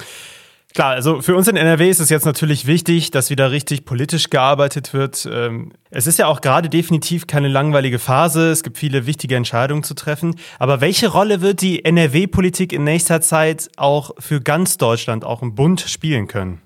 Klar, 0.75 0.91
also 0.91 1.19
für 1.21 1.35
uns 1.35 1.47
in 1.47 1.55
NRW 1.55 1.89
ist 1.89 1.99
es 1.99 2.11
jetzt 2.11 2.27
natürlich 2.27 2.67
wichtig, 2.67 3.09
dass 3.09 3.31
wieder 3.31 3.49
richtig 3.51 3.85
politisch 3.85 4.29
gearbeitet 4.29 4.93
wird. 4.93 5.27
Ähm, 5.31 5.71
es 5.89 6.05
ist 6.05 6.19
ja 6.19 6.27
auch 6.27 6.41
gerade 6.41 6.69
definitiv 6.69 7.25
keine 7.25 7.47
langweilige 7.47 7.97
Phase. 7.97 8.51
Es 8.51 8.61
gibt 8.61 8.77
viele 8.77 9.07
wichtige 9.07 9.35
Entscheidungen 9.35 9.81
zu 9.81 9.95
treffen. 9.95 10.35
Aber 10.59 10.79
welche 10.79 11.07
Rolle 11.07 11.41
wird 11.41 11.61
die 11.61 11.85
NRW-Politik 11.85 12.71
in 12.71 12.83
nächster 12.83 13.19
Zeit 13.19 13.69
auch 13.77 14.11
für 14.19 14.41
ganz 14.41 14.77
Deutschland, 14.77 15.25
auch 15.25 15.41
im 15.41 15.55
Bund 15.55 15.81
spielen 15.81 16.27
können? 16.27 16.61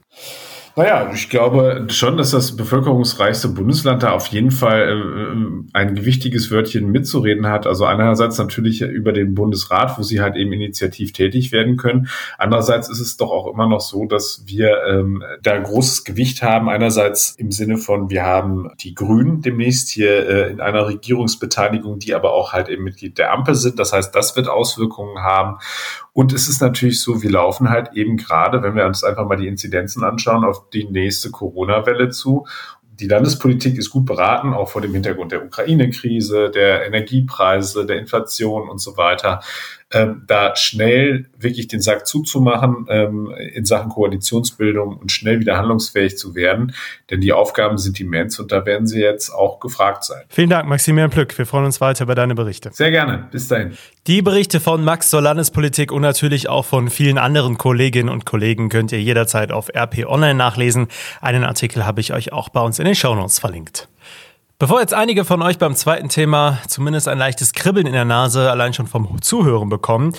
Naja, 0.75 1.11
ich 1.13 1.29
glaube 1.29 1.85
schon, 1.89 2.17
dass 2.17 2.31
das 2.31 2.55
bevölkerungsreichste 2.55 3.47
Bundesland 3.49 4.01
da 4.01 4.11
auf 4.11 4.25
jeden 4.27 4.49
Fall 4.49 4.89
äh, 4.89 5.77
ein 5.77 5.93
gewichtiges 5.93 6.49
Wörtchen 6.49 6.89
mitzureden 6.91 7.45
hat. 7.45 7.67
Also 7.67 7.85
einerseits 7.85 8.39
natürlich 8.39 8.81
über 8.81 9.13
den 9.13 9.35
Bundesrat, 9.35 9.99
wo 9.99 10.01
sie 10.01 10.19
halt 10.19 10.35
eben 10.35 10.51
initiativ 10.51 11.13
tätig 11.13 11.51
werden 11.51 11.77
können. 11.77 12.07
Andererseits 12.39 12.89
ist 12.89 13.01
es 13.01 13.17
doch 13.17 13.29
auch 13.29 13.53
immer 13.53 13.67
noch 13.67 13.81
so, 13.81 14.05
dass 14.05 14.45
wir 14.47 14.83
ähm, 14.89 15.23
da 15.43 15.59
großes 15.59 16.05
Gewicht 16.05 16.41
haben. 16.41 16.69
Einerseits 16.69 17.35
im 17.37 17.51
Sinne 17.51 17.77
von, 17.77 18.09
wir 18.09 18.23
haben 18.23 18.71
die 18.79 18.95
Grünen 18.95 19.43
demnächst 19.43 19.89
hier 19.89 20.27
äh, 20.27 20.51
in 20.51 20.59
einer 20.59 20.87
Regierungsbeteiligung, 20.87 21.99
die 21.99 22.15
aber 22.15 22.33
auch 22.33 22.51
halt 22.51 22.67
eben 22.67 22.83
Mitglied 22.83 23.19
der 23.19 23.31
Ampel 23.31 23.53
sind. 23.53 23.77
Das 23.77 23.93
heißt, 23.93 24.15
das 24.15 24.35
wird 24.35 24.47
Auswirkungen 24.49 25.19
haben. 25.19 25.59
Und 26.13 26.31
es 26.31 26.47
ist 26.47 26.61
natürlich 26.61 27.01
so, 27.01 27.23
wir 27.23 27.31
laufen 27.31 27.69
halt 27.69 27.93
eben 27.93 28.17
gerade, 28.17 28.61
wenn 28.61 28.75
wir 28.75 28.85
uns 28.85 29.03
einfach 29.03 29.27
mal 29.27 29.35
die 29.35 29.47
Inzidenzen 29.47 30.03
anschauen, 30.03 30.45
auf 30.45 30.69
die 30.69 30.85
nächste 30.85 31.31
Corona-Welle 31.31 32.09
zu. 32.09 32.45
Die 32.99 33.07
Landespolitik 33.07 33.79
ist 33.79 33.89
gut 33.89 34.05
beraten, 34.05 34.53
auch 34.53 34.69
vor 34.69 34.81
dem 34.81 34.93
Hintergrund 34.93 35.31
der 35.31 35.43
Ukraine-Krise, 35.43 36.51
der 36.51 36.85
Energiepreise, 36.85 37.87
der 37.87 37.97
Inflation 37.97 38.69
und 38.69 38.77
so 38.77 38.95
weiter, 38.95 39.41
ähm, 39.93 40.23
da 40.27 40.55
schnell 40.55 41.25
wirklich 41.37 41.67
den 41.67 41.81
Sack 41.81 42.07
zuzumachen 42.07 42.87
ähm, 42.89 43.33
in 43.53 43.65
Sachen 43.65 43.89
Koalitionsbildung 43.89 44.97
und 44.97 45.11
schnell 45.11 45.39
wieder 45.39 45.57
handlungsfähig 45.57 46.17
zu 46.17 46.35
werden. 46.35 46.73
Denn 47.09 47.21
die 47.21 47.31
Aufgaben 47.31 47.77
sind 47.77 47.99
immens 47.99 48.39
und 48.39 48.51
da 48.51 48.65
werden 48.65 48.87
sie 48.87 48.99
jetzt 48.99 49.29
auch 49.29 49.59
gefragt 49.59 50.03
sein. 50.03 50.23
Vielen 50.29 50.49
Dank, 50.49 50.67
Maximilian 50.67 51.11
Plück. 51.11 51.37
Wir 51.37 51.45
freuen 51.45 51.65
uns 51.65 51.79
weiter 51.79 52.05
über 52.05 52.15
deine 52.15 52.35
Berichte. 52.35 52.71
Sehr 52.73 52.91
gerne. 52.91 53.27
Bis 53.31 53.47
dahin. 53.47 53.77
Die 54.07 54.21
Berichte 54.21 54.59
von 54.59 54.83
Max 54.83 55.09
zur 55.09 55.21
Landespolitik 55.21 55.91
und 55.91 56.01
natürlich 56.01 56.49
auch 56.49 56.65
von 56.65 56.89
vielen 56.89 57.17
anderen 57.17 57.57
Kolleginnen 57.57 58.09
und 58.09 58.25
Kollegen 58.25 58.69
könnt 58.69 58.91
ihr 58.91 59.01
jederzeit 59.01 59.51
auf 59.51 59.69
RP 59.73 60.05
Online 60.05 60.35
nachlesen. 60.35 60.87
Einen 61.21 61.43
Artikel 61.43 61.85
habe 61.85 62.01
ich 62.01 62.13
euch 62.13 62.33
auch 62.33 62.49
bei 62.49 62.61
uns 62.61 62.79
in 62.79 62.85
den 62.85 62.95
Shownotes 62.95 63.39
verlinkt. 63.39 63.87
Bevor 64.63 64.79
jetzt 64.79 64.93
einige 64.93 65.25
von 65.25 65.41
euch 65.41 65.57
beim 65.57 65.75
zweiten 65.75 66.07
Thema 66.07 66.57
zumindest 66.69 67.09
ein 67.09 67.17
leichtes 67.17 67.51
Kribbeln 67.51 67.85
in 67.85 67.91
der 67.91 68.05
Nase 68.05 68.49
allein 68.49 68.73
schon 68.73 68.87
vom 68.87 69.21
Zuhören 69.21 69.67
bekommen, 69.67 70.13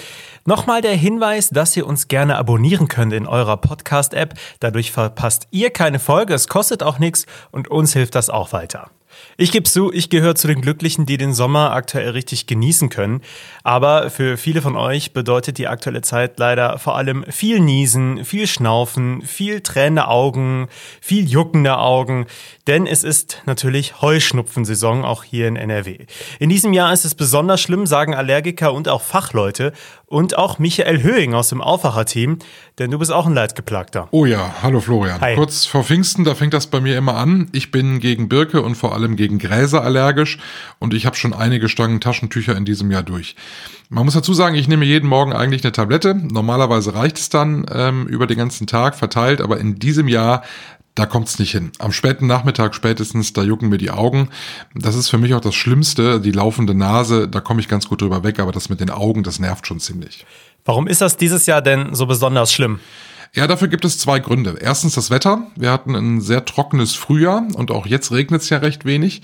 nochmal 0.45 0.83
der 0.83 0.95
Hinweis, 0.95 1.49
dass 1.49 1.75
ihr 1.79 1.87
uns 1.87 2.09
gerne 2.09 2.37
abonnieren 2.37 2.87
könnt 2.87 3.15
in 3.15 3.27
eurer 3.27 3.57
Podcast-App. 3.57 4.35
Dadurch 4.61 4.93
verpasst 4.93 5.49
ihr 5.51 5.71
keine 5.71 5.99
Folge, 5.99 6.35
es 6.35 6.47
kostet 6.47 6.83
auch 6.83 6.99
nichts 6.99 7.25
und 7.53 7.69
uns 7.69 7.95
hilft 7.95 8.17
das 8.17 8.29
auch 8.29 8.53
weiter. 8.53 8.91
Ich 9.37 9.51
gebe 9.53 9.65
zu, 9.65 9.93
ich 9.93 10.11
gehöre 10.11 10.35
zu 10.35 10.47
den 10.47 10.61
Glücklichen, 10.61 11.07
die 11.07 11.17
den 11.17 11.33
Sommer 11.33 11.73
aktuell 11.73 12.11
richtig 12.11 12.47
genießen 12.47 12.89
können. 12.89 13.21
Aber 13.63 14.11
für 14.11 14.37
viele 14.37 14.63
von 14.63 14.77
euch 14.77 15.13
bedeutet 15.13 15.59
die 15.59 15.69
aktuelle 15.69 16.03
Zeit 16.03 16.39
leider 16.39 16.79
vor 16.79 16.97
allem 16.97 17.25
viel 17.29 17.61
Niesen, 17.61 18.25
viel 18.25 18.47
Schnaufen, 18.47 19.23
viel 19.23 19.61
tränende 19.61 20.09
Augen, 20.09 20.69
viel 21.01 21.29
juckende 21.29 21.79
Augen. 21.79 22.27
Denn 22.67 22.87
es 22.87 23.05
ist 23.05 23.43
natürlich 23.45 24.01
Heuschnupfensaison 24.01 25.05
auch 25.05 25.23
hier 25.23 25.49
in 25.49 25.57
NRW. 25.57 26.07
In 26.39 26.49
diesem 26.49 26.73
Jahr 26.73 26.95
ist 26.95 27.05
es 27.05 27.15
besonders 27.15 27.61
schlimm, 27.61 27.87
sagen 27.87 28.15
Allergiker 28.15 28.73
und 28.73 28.89
auch 28.89 29.03
Fachleute. 29.03 29.73
Und 30.07 30.39
auch 30.39 30.59
Michael 30.59 31.03
Höhing 31.03 31.35
aus 31.35 31.49
dem 31.49 31.61
Aufwacherteam, 31.61 32.39
denn 32.79 32.91
du 32.93 32.99
bist 32.99 33.11
auch 33.11 33.27
ein 33.27 33.35
Leidgeplagter. 33.35 34.07
Oh 34.13 34.27
ja, 34.27 34.55
hallo 34.63 34.81
Florian. 34.81 35.21
Hi. 35.21 35.35
Kurz 35.35 35.67
vor 35.67 35.83
Pfingsten, 35.83 36.25
da 36.25 36.37
fängt 36.37 36.55
das 36.55 36.69
bei 36.69 36.81
mir 36.81 36.97
immer 36.97 37.17
an. 37.17 37.49
Ich 37.53 37.73
bin 37.73 37.99
gegen 37.99 38.29
Birke 38.29 38.63
und 38.63 38.77
vor 38.77 38.95
allem 38.95 39.17
gegen 39.17 39.39
Gräser 39.39 39.83
allergisch 39.83 40.39
und 40.79 40.95
ich 40.95 41.05
habe 41.05 41.17
schon 41.17 41.33
einige 41.33 41.69
Stangen 41.69 42.01
Taschentücher 42.01 42.57
in 42.57 42.65
diesem 42.65 42.93
Jahr 42.93 43.03
durch. 43.03 43.35
Man 43.89 44.05
muss 44.05 44.15
dazu 44.15 44.35
sagen, 44.35 44.55
ich 44.55 44.69
nehme 44.69 44.85
jeden 44.85 45.09
Morgen 45.09 45.33
eigentlich 45.33 45.63
eine 45.63 45.73
Tablette. 45.73 46.15
Normalerweise 46.15 46.95
reicht 46.95 47.19
es 47.19 47.29
dann 47.29 47.67
ähm, 47.73 48.07
über 48.07 48.27
den 48.27 48.39
ganzen 48.39 48.67
Tag 48.67 48.95
verteilt, 48.95 49.41
aber 49.41 49.59
in 49.59 49.79
diesem 49.79 50.09
Jahr 50.09 50.43
da 50.95 51.07
kommt's 51.07 51.39
nicht 51.39 51.51
hin. 51.51 51.73
Am 51.79 51.93
späten 51.93 52.27
Nachmittag 52.27 52.75
spätestens, 52.75 53.33
da 53.33 53.43
jucken 53.43 53.69
mir 53.69 53.79
die 53.79 53.91
Augen. 53.91 54.29
Das 54.75 54.95
ist 54.95 55.09
für 55.09 55.19
mich 55.19 55.35
auch 55.35 55.41
das 55.41 55.55
Schlimmste, 55.55 56.21
die 56.21 56.33
laufende 56.33 56.75
Nase, 56.75 57.29
da 57.29 57.41
komme 57.41 57.61
ich 57.61 57.69
ganz 57.69 57.89
gut 57.89 58.01
drüber 58.01 58.23
weg, 58.23 58.39
aber 58.39 58.53
das 58.53 58.69
mit 58.69 58.81
den 58.81 58.91
Augen, 58.91 59.23
das 59.23 59.39
nervt 59.39 59.67
schon 59.67 59.81
ziemlich. 59.81 60.25
Warum 60.65 60.87
ist 60.87 61.01
das 61.01 61.17
dieses 61.17 61.47
Jahr 61.47 61.63
denn 61.63 61.95
so 61.95 62.07
besonders 62.07 62.53
schlimm? 62.53 62.81
Ja, 63.35 63.49
dafür 63.49 63.67
gibt 63.67 63.85
es 63.85 63.99
zwei 63.99 64.21
Gründe. 64.21 64.59
Erstens 64.61 64.95
das 64.95 65.11
Wetter. 65.11 65.49
Wir 65.57 65.73
hatten 65.73 65.97
ein 65.97 66.21
sehr 66.21 66.45
trockenes 66.45 66.95
Frühjahr 66.95 67.43
und 67.55 67.73
auch 67.73 67.85
jetzt 67.85 68.13
regnet 68.13 68.43
es 68.43 68.49
ja 68.49 68.59
recht 68.59 68.85
wenig. 68.85 69.23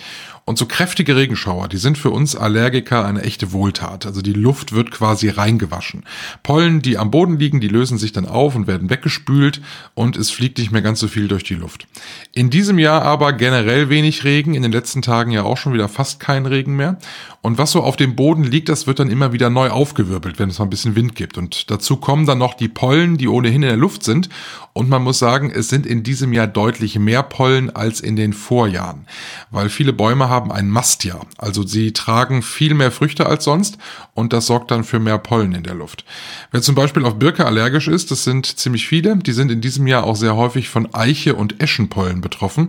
Und 0.51 0.59
so 0.59 0.67
kräftige 0.67 1.15
Regenschauer, 1.15 1.69
die 1.69 1.77
sind 1.77 1.97
für 1.97 2.11
uns 2.11 2.35
Allergiker 2.35 3.05
eine 3.05 3.23
echte 3.23 3.53
Wohltat. 3.53 4.05
Also 4.05 4.21
die 4.21 4.33
Luft 4.33 4.73
wird 4.73 4.91
quasi 4.91 5.29
reingewaschen. 5.29 6.03
Pollen, 6.43 6.83
die 6.83 6.99
am 6.99 7.13
Boden 7.13 7.39
liegen, 7.39 7.61
die 7.61 7.69
lösen 7.69 7.99
sich 7.99 8.11
dann 8.11 8.27
auf 8.27 8.57
und 8.57 8.67
werden 8.67 8.91
weggespült 8.91 9.61
und 9.95 10.17
es 10.17 10.33
fliegt 10.33 10.59
nicht 10.59 10.73
mehr 10.73 10.83
ganz 10.83 10.99
so 10.99 11.07
viel 11.07 11.29
durch 11.29 11.45
die 11.45 11.55
Luft. 11.55 11.87
In 12.33 12.51
diesem 12.51 12.81
Jahr 12.81 13.03
aber 13.03 13.33
generell 13.33 13.91
wenig 13.91 14.25
Regen, 14.25 14.55
in 14.55 14.65
den 14.65 14.73
letzten 14.73 15.03
Tagen 15.03 15.31
ja 15.31 15.45
auch 15.45 15.57
schon 15.57 15.73
wieder 15.73 15.89
fast 15.89 16.19
kein 16.19 16.47
Regen 16.47 16.75
mehr. 16.75 16.99
Und 17.43 17.57
was 17.57 17.71
so 17.71 17.85
auf 17.85 17.95
dem 17.95 18.17
Boden 18.17 18.43
liegt, 18.43 18.69
das 18.69 18.89
wird 18.89 18.99
dann 18.99 19.09
immer 19.09 19.33
wieder 19.33 19.51
neu 19.51 19.71
aufgewirbelt, 19.71 20.41
wenn 20.41 20.51
es 20.51 20.59
mal 20.59 20.67
ein 20.67 20.71
bisschen 20.71 20.97
Wind 20.97 21.15
gibt. 21.15 21.39
Und 21.39 21.71
dazu 21.71 21.97
kommen 21.97 22.27
dann 22.27 22.39
noch 22.39 22.55
die 22.55 22.69
Pollen, 22.69 23.19
die 23.19 23.29
ohnehin 23.29 23.63
in 23.63 23.69
der 23.69 23.77
Luft 23.77 24.03
sind. 24.03 24.29
Und 24.73 24.89
man 24.89 25.03
muss 25.03 25.19
sagen, 25.19 25.51
es 25.51 25.69
sind 25.69 25.85
in 25.85 26.05
diesem 26.05 26.33
Jahr 26.33 26.47
deutlich 26.47 26.97
mehr 26.97 27.25
Pollen 27.25 27.75
als 27.75 28.01
in 28.01 28.15
den 28.15 28.33
Vorjahren, 28.33 29.07
weil 29.51 29.69
viele 29.69 29.93
Bäume 29.93 30.29
haben 30.29 30.53
ein 30.53 30.71
Mastjahr. 30.71 31.27
Also 31.39 31.67
sie 31.67 31.93
tragen 31.93 32.41
viel 32.43 32.75
mehr 32.75 32.93
Früchte 32.93 33.27
als 33.27 33.45
sonst 33.45 33.79
und 34.15 34.33
das 34.33 34.47
sorgt 34.47 34.71
dann 34.71 34.85
für 34.85 35.01
mehr 35.01 35.19
Pollen 35.19 35.55
in 35.55 35.65
der 35.65 35.75
Luft. 35.75 36.05
Wer 36.53 36.63
zum 36.63 36.77
Beispiel 36.77 37.05
auf 37.05 37.19
Birke 37.19 37.47
allergisch 37.47 37.89
ist, 37.89 38.13
das 38.13 38.23
sind 38.23 38.47
ziemlich 38.47 38.87
viele, 38.87 39.17
die 39.17 39.33
sind 39.33 39.51
in 39.51 39.61
diesem 39.61 39.89
Jahr 39.89 40.05
auch 40.05 40.17
sehr 40.17 40.37
häufig 40.37 40.69
von 40.69 40.95
Eiche 40.95 41.35
und 41.35 41.61
Eschenpollen 41.61 42.21
betroffen. 42.21 42.69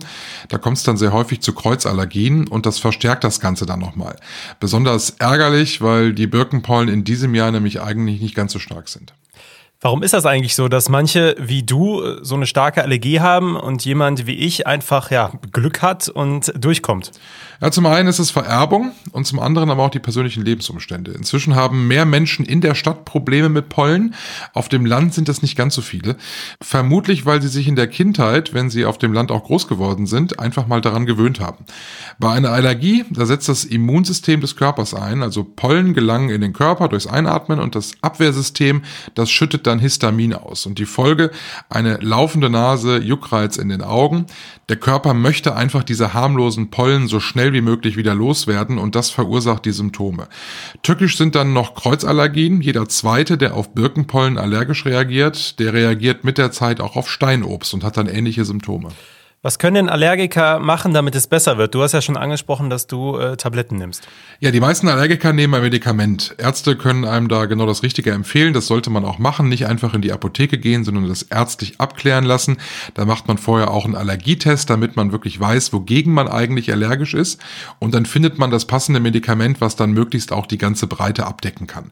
Da 0.49 0.57
kommt 0.57 0.77
es 0.77 0.83
dann 0.83 0.97
sehr 0.97 1.13
häufig 1.13 1.41
zu 1.41 1.53
Kreuzallergien 1.53 2.47
und 2.47 2.65
das 2.65 2.79
verstärkt 2.79 3.23
das 3.23 3.39
Ganze 3.39 3.67
dann 3.67 3.79
nochmal. 3.79 4.15
Besonders 4.59 5.11
ärgerlich, 5.19 5.81
weil 5.81 6.13
die 6.13 6.27
Birkenpollen 6.27 6.89
in 6.89 7.03
diesem 7.03 7.35
Jahr 7.35 7.51
nämlich 7.51 7.79
eigentlich 7.79 8.21
nicht 8.21 8.33
ganz 8.33 8.53
so 8.53 8.59
stark 8.59 8.89
sind. 8.89 9.13
Warum 9.83 10.03
ist 10.03 10.13
das 10.13 10.27
eigentlich 10.27 10.53
so, 10.53 10.67
dass 10.67 10.89
manche 10.89 11.35
wie 11.39 11.63
du 11.63 12.03
so 12.21 12.35
eine 12.35 12.45
starke 12.45 12.83
Allergie 12.83 13.19
haben 13.19 13.55
und 13.55 13.83
jemand 13.83 14.27
wie 14.27 14.35
ich 14.35 14.67
einfach 14.67 15.09
ja 15.09 15.31
Glück 15.51 15.81
hat 15.81 16.07
und 16.07 16.53
durchkommt? 16.55 17.09
Ja, 17.61 17.71
zum 17.71 17.87
einen 17.87 18.07
ist 18.07 18.19
es 18.19 18.29
Vererbung 18.31 18.91
und 19.11 19.25
zum 19.25 19.39
anderen 19.39 19.71
aber 19.71 19.83
auch 19.83 19.89
die 19.89 19.99
persönlichen 19.99 20.43
Lebensumstände. 20.43 21.11
Inzwischen 21.11 21.55
haben 21.55 21.87
mehr 21.87 22.05
Menschen 22.05 22.45
in 22.45 22.61
der 22.61 22.75
Stadt 22.75 23.05
Probleme 23.05 23.49
mit 23.49 23.69
Pollen. 23.69 24.13
Auf 24.53 24.69
dem 24.69 24.85
Land 24.85 25.15
sind 25.15 25.27
das 25.27 25.41
nicht 25.41 25.55
ganz 25.55 25.73
so 25.73 25.81
viele. 25.81 26.15
Vermutlich, 26.59 27.25
weil 27.25 27.41
sie 27.41 27.47
sich 27.47 27.67
in 27.67 27.75
der 27.75 27.87
Kindheit, 27.87 28.53
wenn 28.53 28.69
sie 28.69 28.85
auf 28.85 28.99
dem 28.99 29.13
Land 29.13 29.31
auch 29.31 29.43
groß 29.43 29.67
geworden 29.67 30.05
sind, 30.05 30.39
einfach 30.39 30.67
mal 30.67 30.81
daran 30.81 31.07
gewöhnt 31.07 31.39
haben. 31.39 31.65
Bei 32.19 32.31
einer 32.31 32.49
Allergie, 32.49 33.05
da 33.09 33.25
setzt 33.27 33.49
das 33.49 33.63
Immunsystem 33.63 34.41
des 34.41 34.55
Körpers 34.55 34.93
ein, 34.93 35.23
also 35.23 35.43
Pollen 35.43 35.93
gelangen 35.95 36.29
in 36.29 36.41
den 36.41 36.53
Körper 36.53 36.87
durchs 36.87 37.07
Einatmen 37.07 37.59
und 37.59 37.73
das 37.73 37.93
Abwehrsystem, 38.01 38.83
das 39.13 39.29
schüttet 39.29 39.67
Histamin 39.79 40.33
aus. 40.33 40.65
Und 40.65 40.79
die 40.79 40.85
Folge, 40.85 41.31
eine 41.69 41.97
laufende 41.97 42.49
Nase, 42.49 42.97
Juckreiz 42.97 43.57
in 43.57 43.69
den 43.69 43.81
Augen. 43.81 44.25
Der 44.69 44.77
Körper 44.77 45.13
möchte 45.13 45.55
einfach 45.55 45.83
diese 45.83 46.13
harmlosen 46.13 46.69
Pollen 46.69 47.07
so 47.07 47.19
schnell 47.19 47.53
wie 47.53 47.61
möglich 47.61 47.97
wieder 47.97 48.15
loswerden 48.15 48.77
und 48.77 48.95
das 48.95 49.09
verursacht 49.09 49.65
die 49.65 49.71
Symptome. 49.71 50.27
Tückisch 50.83 51.17
sind 51.17 51.35
dann 51.35 51.53
noch 51.53 51.75
Kreuzallergien. 51.75 52.61
Jeder 52.61 52.87
zweite, 52.87 53.37
der 53.37 53.55
auf 53.55 53.73
Birkenpollen 53.73 54.37
allergisch 54.37 54.85
reagiert, 54.85 55.59
der 55.59 55.73
reagiert 55.73 56.23
mit 56.23 56.37
der 56.37 56.51
Zeit 56.51 56.81
auch 56.81 56.95
auf 56.95 57.09
Steinobst 57.09 57.73
und 57.73 57.83
hat 57.83 57.97
dann 57.97 58.07
ähnliche 58.07 58.45
Symptome. 58.45 58.89
Was 59.43 59.57
können 59.57 59.73
denn 59.73 59.89
Allergiker 59.89 60.59
machen, 60.59 60.93
damit 60.93 61.15
es 61.15 61.25
besser 61.25 61.57
wird? 61.57 61.73
Du 61.73 61.81
hast 61.81 61.93
ja 61.93 62.01
schon 62.03 62.15
angesprochen, 62.15 62.69
dass 62.69 62.85
du 62.85 63.17
äh, 63.17 63.37
Tabletten 63.37 63.75
nimmst. 63.77 64.07
Ja, 64.39 64.51
die 64.51 64.59
meisten 64.59 64.87
Allergiker 64.87 65.33
nehmen 65.33 65.55
ein 65.55 65.63
Medikament. 65.63 66.35
Ärzte 66.37 66.75
können 66.75 67.05
einem 67.05 67.27
da 67.27 67.45
genau 67.45 67.65
das 67.65 67.81
Richtige 67.81 68.11
empfehlen. 68.11 68.53
Das 68.53 68.67
sollte 68.67 68.91
man 68.91 69.03
auch 69.03 69.17
machen. 69.17 69.49
Nicht 69.49 69.65
einfach 69.65 69.95
in 69.95 70.03
die 70.03 70.11
Apotheke 70.11 70.59
gehen, 70.59 70.83
sondern 70.83 71.07
das 71.07 71.23
ärztlich 71.23 71.79
abklären 71.79 72.23
lassen. 72.23 72.57
Da 72.93 73.05
macht 73.05 73.27
man 73.27 73.39
vorher 73.39 73.71
auch 73.71 73.85
einen 73.85 73.95
Allergietest, 73.95 74.69
damit 74.69 74.95
man 74.95 75.11
wirklich 75.11 75.39
weiß, 75.39 75.73
wogegen 75.73 76.13
man 76.13 76.27
eigentlich 76.27 76.71
allergisch 76.71 77.15
ist. 77.15 77.41
Und 77.79 77.95
dann 77.95 78.05
findet 78.05 78.37
man 78.37 78.51
das 78.51 78.65
passende 78.65 78.99
Medikament, 78.99 79.59
was 79.59 79.75
dann 79.75 79.91
möglichst 79.91 80.33
auch 80.33 80.45
die 80.45 80.59
ganze 80.59 80.85
Breite 80.85 81.25
abdecken 81.25 81.65
kann. 81.65 81.89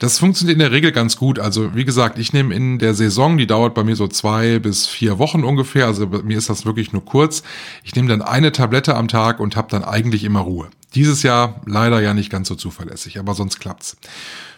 Das 0.00 0.18
funktioniert 0.18 0.56
in 0.56 0.60
der 0.60 0.72
Regel 0.72 0.92
ganz 0.92 1.16
gut. 1.16 1.38
Also 1.38 1.74
wie 1.74 1.86
gesagt, 1.86 2.18
ich 2.18 2.34
nehme 2.34 2.54
in 2.54 2.78
der 2.78 2.92
Saison, 2.92 3.38
die 3.38 3.46
dauert 3.46 3.72
bei 3.72 3.84
mir 3.84 3.96
so 3.96 4.06
zwei 4.06 4.58
bis 4.58 4.86
vier 4.86 5.18
Wochen 5.18 5.44
ungefähr. 5.44 5.86
Also 5.86 6.06
bei 6.06 6.20
mir 6.20 6.36
ist 6.36 6.50
das 6.50 6.66
wirklich 6.66 6.89
wirklich 6.90 6.92
nur 6.92 7.04
kurz. 7.04 7.42
Ich 7.84 7.94
nehme 7.94 8.08
dann 8.08 8.22
eine 8.22 8.52
Tablette 8.52 8.96
am 8.96 9.08
Tag 9.08 9.40
und 9.40 9.56
habe 9.56 9.68
dann 9.70 9.84
eigentlich 9.84 10.24
immer 10.24 10.40
Ruhe. 10.40 10.68
Dieses 10.94 11.22
Jahr 11.22 11.60
leider 11.66 12.00
ja 12.00 12.14
nicht 12.14 12.30
ganz 12.30 12.48
so 12.48 12.54
zuverlässig, 12.54 13.18
aber 13.18 13.34
sonst 13.34 13.60
klappt's. 13.60 13.96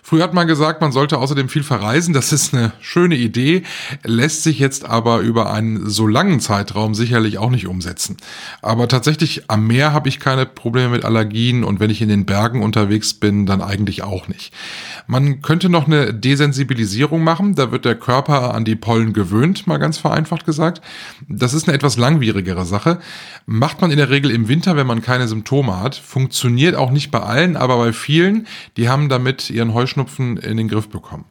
Früher 0.04 0.25
hat 0.25 0.35
man 0.35 0.49
gesagt, 0.49 0.80
man 0.80 0.90
sollte 0.90 1.18
außerdem 1.18 1.49
viel 1.49 1.62
verreisen. 1.62 2.12
Das 2.12 2.32
ist 2.32 2.52
eine 2.52 2.73
schöne 2.80 3.14
Idee, 3.14 3.62
lässt 4.02 4.42
sich 4.42 4.59
jetzt 4.59 4.85
aber 4.85 5.21
über 5.21 5.52
einen 5.52 5.88
so 5.88 6.09
langen 6.09 6.40
Zeitraum 6.40 6.92
sicherlich 6.92 7.38
auch 7.38 7.50
nicht 7.50 7.68
umsetzen. 7.68 8.16
Aber 8.62 8.88
tatsächlich 8.88 9.49
am 9.49 9.68
Meer 9.68 9.92
habe 9.92 10.09
ich 10.09 10.18
keine 10.18 10.44
Probleme 10.44 10.88
mit 10.88 11.04
Allergien 11.04 11.62
und 11.62 11.78
wenn 11.78 11.88
ich 11.88 12.02
in 12.02 12.09
den 12.09 12.26
Bergen 12.26 12.64
unterwegs 12.64 13.14
bin, 13.14 13.47
dann 13.47 13.62
eigentlich 13.62 14.02
auch 14.02 14.26
nicht. 14.26 14.52
Man 15.06 15.40
könnte 15.40 15.68
noch 15.68 15.87
eine 15.87 16.12
Desensibilisierung 16.12 17.23
machen. 17.23 17.54
Da 17.54 17.71
wird 17.71 17.85
der 17.85 17.94
Körper 17.94 18.54
an 18.54 18.64
die 18.64 18.76
Pollen 18.76 19.12
gewöhnt, 19.12 19.68
mal 19.68 19.78
ganz 19.78 19.99
vereinfacht 19.99 20.44
gesagt. 20.44 20.82
Das 21.28 21.54
ist 21.54 21.68
eine 21.68 21.76
etwas 21.76 21.97
langwierigere 21.97 22.64
Sache. 22.64 22.99
Macht 23.47 23.80
man 23.80 23.92
in 23.92 23.99
der 23.99 24.11
Regel 24.11 24.32
im 24.32 24.49
Winter, 24.49 24.76
wenn 24.76 24.87
man 24.87 25.00
keine 25.00 25.28
Symptome 25.28 25.78
hat. 25.78 25.94
Funktioniert 25.94 26.75
auch 26.75 26.90
nicht 26.90 27.12
bei 27.12 27.21
allen, 27.21 27.56
aber 27.56 27.78
bei 27.78 27.92
vielen, 27.92 28.49
die 28.76 28.88
haben 28.88 29.09
damit 29.09 29.49
ihren 29.49 29.73
Heuschnupfen 29.75 29.91
Heuschnupfen 29.92 30.37
in 30.38 30.56
den 30.56 30.68
Griff 30.68 30.88
bekommen. 30.88 31.25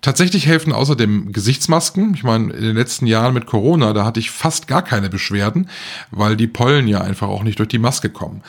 Tatsächlich 0.00 0.46
helfen 0.46 0.72
außerdem 0.72 1.32
Gesichtsmasken. 1.32 2.14
Ich 2.14 2.22
meine, 2.22 2.52
in 2.52 2.62
den 2.62 2.76
letzten 2.76 3.06
Jahren 3.06 3.34
mit 3.34 3.46
Corona, 3.46 3.92
da 3.92 4.04
hatte 4.04 4.20
ich 4.20 4.30
fast 4.30 4.68
gar 4.68 4.82
keine 4.82 5.08
Beschwerden, 5.08 5.68
weil 6.10 6.36
die 6.36 6.46
Pollen 6.46 6.88
ja 6.88 7.00
einfach 7.00 7.28
auch 7.28 7.42
nicht 7.42 7.58
durch 7.58 7.68
die 7.68 7.78
Maske 7.78 8.10
kommen. 8.10 8.42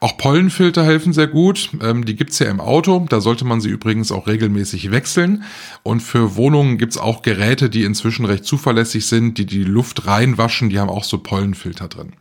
Auch 0.00 0.16
Pollenfilter 0.16 0.84
helfen 0.84 1.12
sehr 1.12 1.26
gut. 1.26 1.70
Ähm, 1.82 2.04
die 2.04 2.16
gibt's 2.16 2.38
ja 2.38 2.48
im 2.48 2.60
Auto. 2.60 3.06
Da 3.08 3.20
sollte 3.20 3.44
man 3.44 3.60
sie 3.60 3.68
übrigens 3.68 4.12
auch 4.12 4.26
regelmäßig 4.26 4.90
wechseln. 4.90 5.44
Und 5.82 6.00
für 6.00 6.36
Wohnungen 6.36 6.78
gibt's 6.78 6.98
auch 6.98 7.22
Geräte, 7.22 7.68
die 7.68 7.84
inzwischen 7.84 8.24
recht 8.24 8.44
zuverlässig 8.44 9.06
sind, 9.06 9.38
die 9.38 9.46
die 9.46 9.64
Luft 9.64 10.06
reinwaschen. 10.06 10.70
Die 10.70 10.78
haben 10.78 10.90
auch 10.90 11.04
so 11.04 11.18
Pollenfilter 11.18 11.88
drin. 11.88 12.12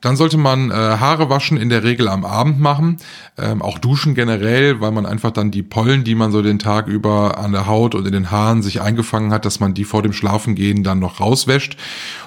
Dann 0.00 0.16
sollte 0.16 0.38
man 0.38 0.70
äh, 0.70 0.74
Haare 0.74 1.28
waschen 1.28 1.58
in 1.58 1.68
der 1.68 1.84
Regel 1.84 2.08
am 2.08 2.24
Abend 2.24 2.58
machen, 2.58 2.96
ähm, 3.36 3.60
auch 3.60 3.78
duschen 3.78 4.14
generell, 4.14 4.80
weil 4.80 4.92
man 4.92 5.04
einfach 5.04 5.30
dann 5.30 5.50
die 5.50 5.62
Pollen, 5.62 6.04
die 6.04 6.14
man 6.20 6.30
so 6.30 6.42
den 6.42 6.60
Tag 6.60 6.86
über 6.86 7.38
an 7.38 7.50
der 7.50 7.66
Haut 7.66 7.96
und 7.96 8.06
in 8.06 8.12
den 8.12 8.30
Haaren 8.30 8.62
sich 8.62 8.80
eingefangen 8.80 9.32
hat, 9.32 9.44
dass 9.44 9.58
man 9.58 9.74
die 9.74 9.84
vor 9.84 10.02
dem 10.02 10.12
Schlafengehen 10.12 10.84
dann 10.84 11.00
noch 11.00 11.18
rauswäscht. 11.18 11.76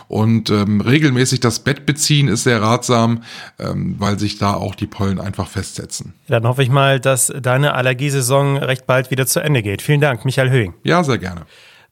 Und 0.09 0.49
ähm, 0.49 0.81
regelmäßig 0.81 1.39
das 1.39 1.59
Bett 1.59 1.85
beziehen 1.85 2.27
ist 2.27 2.43
sehr 2.43 2.61
ratsam, 2.61 3.23
ähm, 3.57 3.95
weil 3.97 4.19
sich 4.19 4.37
da 4.37 4.53
auch 4.53 4.75
die 4.75 4.85
Pollen 4.85 5.19
einfach 5.19 5.47
festsetzen. 5.47 6.13
Dann 6.27 6.45
hoffe 6.45 6.61
ich 6.61 6.69
mal, 6.69 6.99
dass 6.99 7.33
deine 7.41 7.73
Allergiesaison 7.73 8.57
recht 8.57 8.85
bald 8.85 9.11
wieder 9.11 9.25
zu 9.25 9.39
Ende 9.39 9.63
geht. 9.63 9.81
Vielen 9.81 10.01
Dank, 10.01 10.25
Michael 10.25 10.49
Höhing. 10.49 10.73
Ja, 10.83 11.03
sehr 11.03 11.17
gerne. 11.17 11.45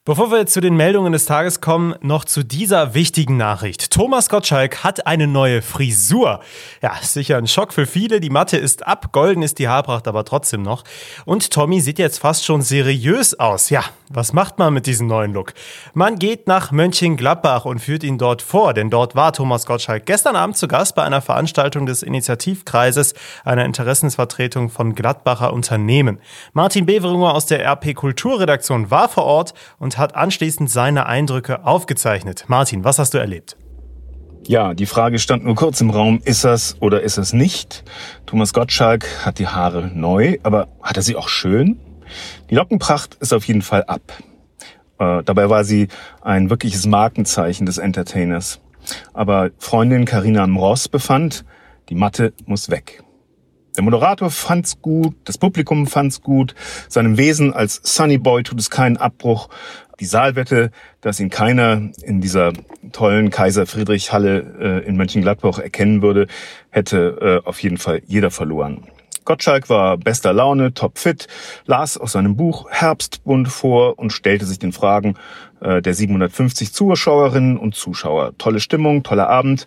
Bevor 0.04 0.32
wir 0.32 0.46
zu 0.46 0.60
den 0.60 0.74
Meldungen 0.74 1.12
des 1.12 1.26
Tages 1.26 1.60
kommen, 1.60 1.94
noch 2.00 2.24
zu 2.24 2.42
dieser 2.42 2.92
wichtigen 2.92 3.36
Nachricht. 3.36 3.92
Thomas 3.92 4.28
Gottschalk 4.28 4.82
hat 4.82 5.06
eine 5.06 5.28
neue 5.28 5.62
Frisur. 5.62 6.40
Ja, 6.82 6.96
sicher 7.00 7.36
ein 7.36 7.46
Schock 7.46 7.72
für 7.72 7.86
viele. 7.86 8.18
Die 8.18 8.28
Matte 8.28 8.56
ist 8.56 8.84
ab, 8.84 9.12
golden 9.12 9.44
ist 9.44 9.60
die 9.60 9.68
Haarpracht 9.68 10.08
aber 10.08 10.24
trotzdem 10.24 10.62
noch. 10.62 10.82
Und 11.24 11.52
Tommy 11.52 11.80
sieht 11.80 12.00
jetzt 12.00 12.18
fast 12.18 12.44
schon 12.44 12.62
seriös 12.62 13.38
aus. 13.38 13.70
Ja, 13.70 13.84
was 14.08 14.32
macht 14.32 14.58
man 14.58 14.74
mit 14.74 14.86
diesem 14.86 15.06
neuen 15.06 15.32
Look? 15.32 15.54
Man 15.94 16.18
geht 16.18 16.48
nach 16.48 16.72
Mönchengladbach 16.72 17.64
und 17.64 17.78
führt 17.78 18.02
ihn 18.02 18.18
dort 18.18 18.42
vor, 18.42 18.74
denn 18.74 18.90
dort 18.90 19.14
war 19.14 19.32
Thomas 19.32 19.66
Gottschalk 19.66 20.04
gestern 20.04 20.34
Abend 20.34 20.56
zu 20.56 20.66
Gast 20.66 20.96
bei 20.96 21.04
einer 21.04 21.22
Veranstaltung 21.22 21.86
des 21.86 22.02
Initiativkreises, 22.02 23.14
einer 23.44 23.64
Interessensvertretung 23.64 24.68
von 24.68 24.96
Gladbacher 24.96 25.52
Unternehmen. 25.52 26.18
Martin 26.54 26.86
Beveringer 26.86 27.34
aus 27.34 27.46
der 27.46 27.64
RP 27.64 27.94
Kulturredaktion 27.94 28.90
war 28.90 29.08
vor 29.08 29.26
Ort 29.26 29.54
und 29.78 29.91
und 29.92 29.98
hat 29.98 30.14
anschließend 30.14 30.70
seine 30.70 31.06
Eindrücke 31.06 31.66
aufgezeichnet. 31.66 32.44
Martin, 32.48 32.82
was 32.84 32.98
hast 32.98 33.12
du 33.12 33.18
erlebt? 33.18 33.56
Ja, 34.46 34.74
die 34.74 34.86
Frage 34.86 35.18
stand 35.18 35.44
nur 35.44 35.54
kurz 35.54 35.80
im 35.80 35.90
Raum, 35.90 36.20
ist 36.24 36.44
das 36.44 36.76
oder 36.80 37.02
ist 37.02 37.18
es 37.18 37.32
nicht? 37.32 37.84
Thomas 38.26 38.52
Gottschalk 38.52 39.06
hat 39.24 39.38
die 39.38 39.46
Haare 39.46 39.90
neu, 39.94 40.38
aber 40.42 40.68
hat 40.82 40.96
er 40.96 41.02
sie 41.02 41.14
auch 41.14 41.28
schön? 41.28 41.78
Die 42.50 42.54
Lockenpracht 42.54 43.16
ist 43.16 43.32
auf 43.32 43.44
jeden 43.44 43.62
Fall 43.62 43.84
ab. 43.84 44.00
Äh, 44.98 45.22
dabei 45.24 45.48
war 45.48 45.64
sie 45.64 45.88
ein 46.22 46.50
wirkliches 46.50 46.86
Markenzeichen 46.86 47.66
des 47.66 47.78
Entertainers. 47.78 48.60
Aber 49.12 49.50
Freundin 49.58 50.06
Karina 50.06 50.46
Mross 50.46 50.88
befand, 50.88 51.44
die 51.88 51.94
Matte 51.94 52.32
muss 52.46 52.68
weg. 52.68 53.04
Der 53.76 53.82
Moderator 53.82 54.30
fand's 54.30 54.82
gut, 54.82 55.14
das 55.24 55.38
Publikum 55.38 55.86
fand's 55.86 56.20
gut, 56.20 56.54
seinem 56.88 57.16
Wesen 57.16 57.54
als 57.54 57.80
Sunny 57.82 58.18
Boy 58.18 58.42
tut 58.42 58.60
es 58.60 58.68
keinen 58.68 58.98
Abbruch. 58.98 59.48
Die 59.98 60.04
Saalwette, 60.04 60.70
dass 61.00 61.20
ihn 61.20 61.30
keiner 61.30 61.90
in 62.02 62.20
dieser 62.20 62.52
tollen 62.92 63.30
Kaiser 63.30 63.66
Friedrich 63.66 64.12
Halle 64.12 64.82
äh, 64.84 64.86
in 64.86 64.96
Mönchengladbach 64.96 65.58
erkennen 65.58 66.02
würde, 66.02 66.26
hätte 66.70 67.42
äh, 67.44 67.48
auf 67.48 67.62
jeden 67.62 67.78
Fall 67.78 68.02
jeder 68.06 68.30
verloren. 68.30 68.82
Gottschalk 69.24 69.68
war 69.68 69.96
bester 69.96 70.32
Laune, 70.32 70.74
topfit, 70.74 71.28
las 71.66 71.96
aus 71.96 72.12
seinem 72.12 72.36
Buch 72.36 72.70
Herbstbund 72.70 73.48
vor 73.48 73.98
und 73.98 74.12
stellte 74.12 74.46
sich 74.46 74.58
den 74.58 74.72
Fragen 74.72 75.14
äh, 75.60 75.80
der 75.80 75.94
750 75.94 76.72
Zuschauerinnen 76.72 77.56
und 77.56 77.74
Zuschauer. 77.74 78.32
Tolle 78.38 78.60
Stimmung, 78.60 79.02
toller 79.02 79.28
Abend. 79.28 79.66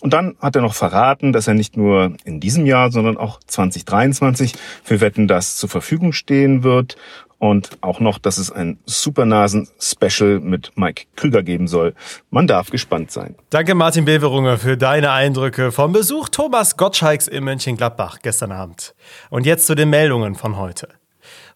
Und 0.00 0.12
dann 0.12 0.36
hat 0.40 0.56
er 0.56 0.62
noch 0.62 0.74
verraten, 0.74 1.32
dass 1.32 1.46
er 1.46 1.54
nicht 1.54 1.76
nur 1.76 2.12
in 2.24 2.40
diesem 2.40 2.66
Jahr, 2.66 2.90
sondern 2.90 3.16
auch 3.16 3.40
2023 3.46 4.54
für 4.82 5.00
Wetten 5.00 5.28
das 5.28 5.56
zur 5.56 5.68
Verfügung 5.68 6.12
stehen 6.12 6.62
wird 6.62 6.96
und 7.38 7.78
auch 7.80 8.00
noch, 8.00 8.18
dass 8.18 8.38
es 8.38 8.50
ein 8.50 8.78
Supernasen-Special 8.86 10.40
mit 10.40 10.72
Mike 10.76 11.04
Krüger 11.16 11.42
geben 11.42 11.68
soll. 11.68 11.94
Man 12.30 12.46
darf 12.46 12.70
gespannt 12.70 13.10
sein. 13.10 13.34
Danke 13.50 13.74
Martin 13.74 14.04
Beverunger 14.04 14.58
für 14.58 14.76
deine 14.76 15.10
Eindrücke 15.10 15.72
vom 15.72 15.92
Besuch 15.92 16.28
Thomas 16.28 16.76
Gottschalks 16.76 17.28
in 17.28 17.44
Mönchengladbach 17.44 18.18
gestern 18.22 18.52
Abend. 18.52 18.94
Und 19.30 19.46
jetzt 19.46 19.66
zu 19.66 19.74
den 19.74 19.90
Meldungen 19.90 20.34
von 20.34 20.56
heute. 20.56 20.88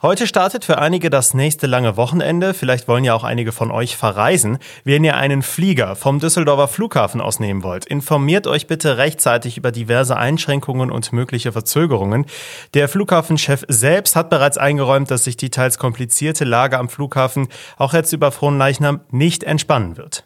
Heute 0.03 0.27
startet 0.27 0.65
für 0.65 0.79
einige 0.79 1.11
das 1.11 1.35
nächste 1.35 1.67
lange 1.67 1.99
Wochenende. 1.99 2.55
Vielleicht 2.55 2.89
wollen 2.89 3.05
ja 3.05 3.13
auch 3.13 3.23
einige 3.23 3.53
von 3.53 3.71
euch 3.71 3.99
verreisen. 3.99 4.57
Wenn 4.83 5.05
ihr 5.05 5.19
einen 5.19 5.43
Flieger 5.43 5.95
vom 5.95 6.21
Düsseldorfer 6.21 6.69
Flughafen 6.69 7.21
aus 7.21 7.39
nehmen 7.39 7.63
wollt, 7.63 7.85
informiert 7.85 8.47
euch 8.47 8.67
bitte 8.67 8.97
rechtzeitig 8.97 9.59
über 9.59 9.73
diverse 9.73 10.17
Einschränkungen 10.17 10.91
und 10.91 11.13
mögliche 11.13 11.53
Verzögerungen. 11.53 12.25
Der 12.73 12.89
Flughafenchef 12.89 13.67
selbst 13.69 14.17
hat 14.17 14.31
bereits 14.31 14.57
eingeräumt, 14.57 15.11
dass 15.11 15.25
sich 15.25 15.37
die 15.37 15.51
teils 15.51 15.77
komplizierte 15.77 16.47
Lage 16.47 16.79
am 16.79 16.89
Flughafen 16.89 17.49
auch 17.77 17.93
jetzt 17.93 18.15
über 18.15 18.33
Fronleichnam 18.33 19.01
nicht 19.11 19.45
entspannen 19.45 19.99
wird. 19.99 20.25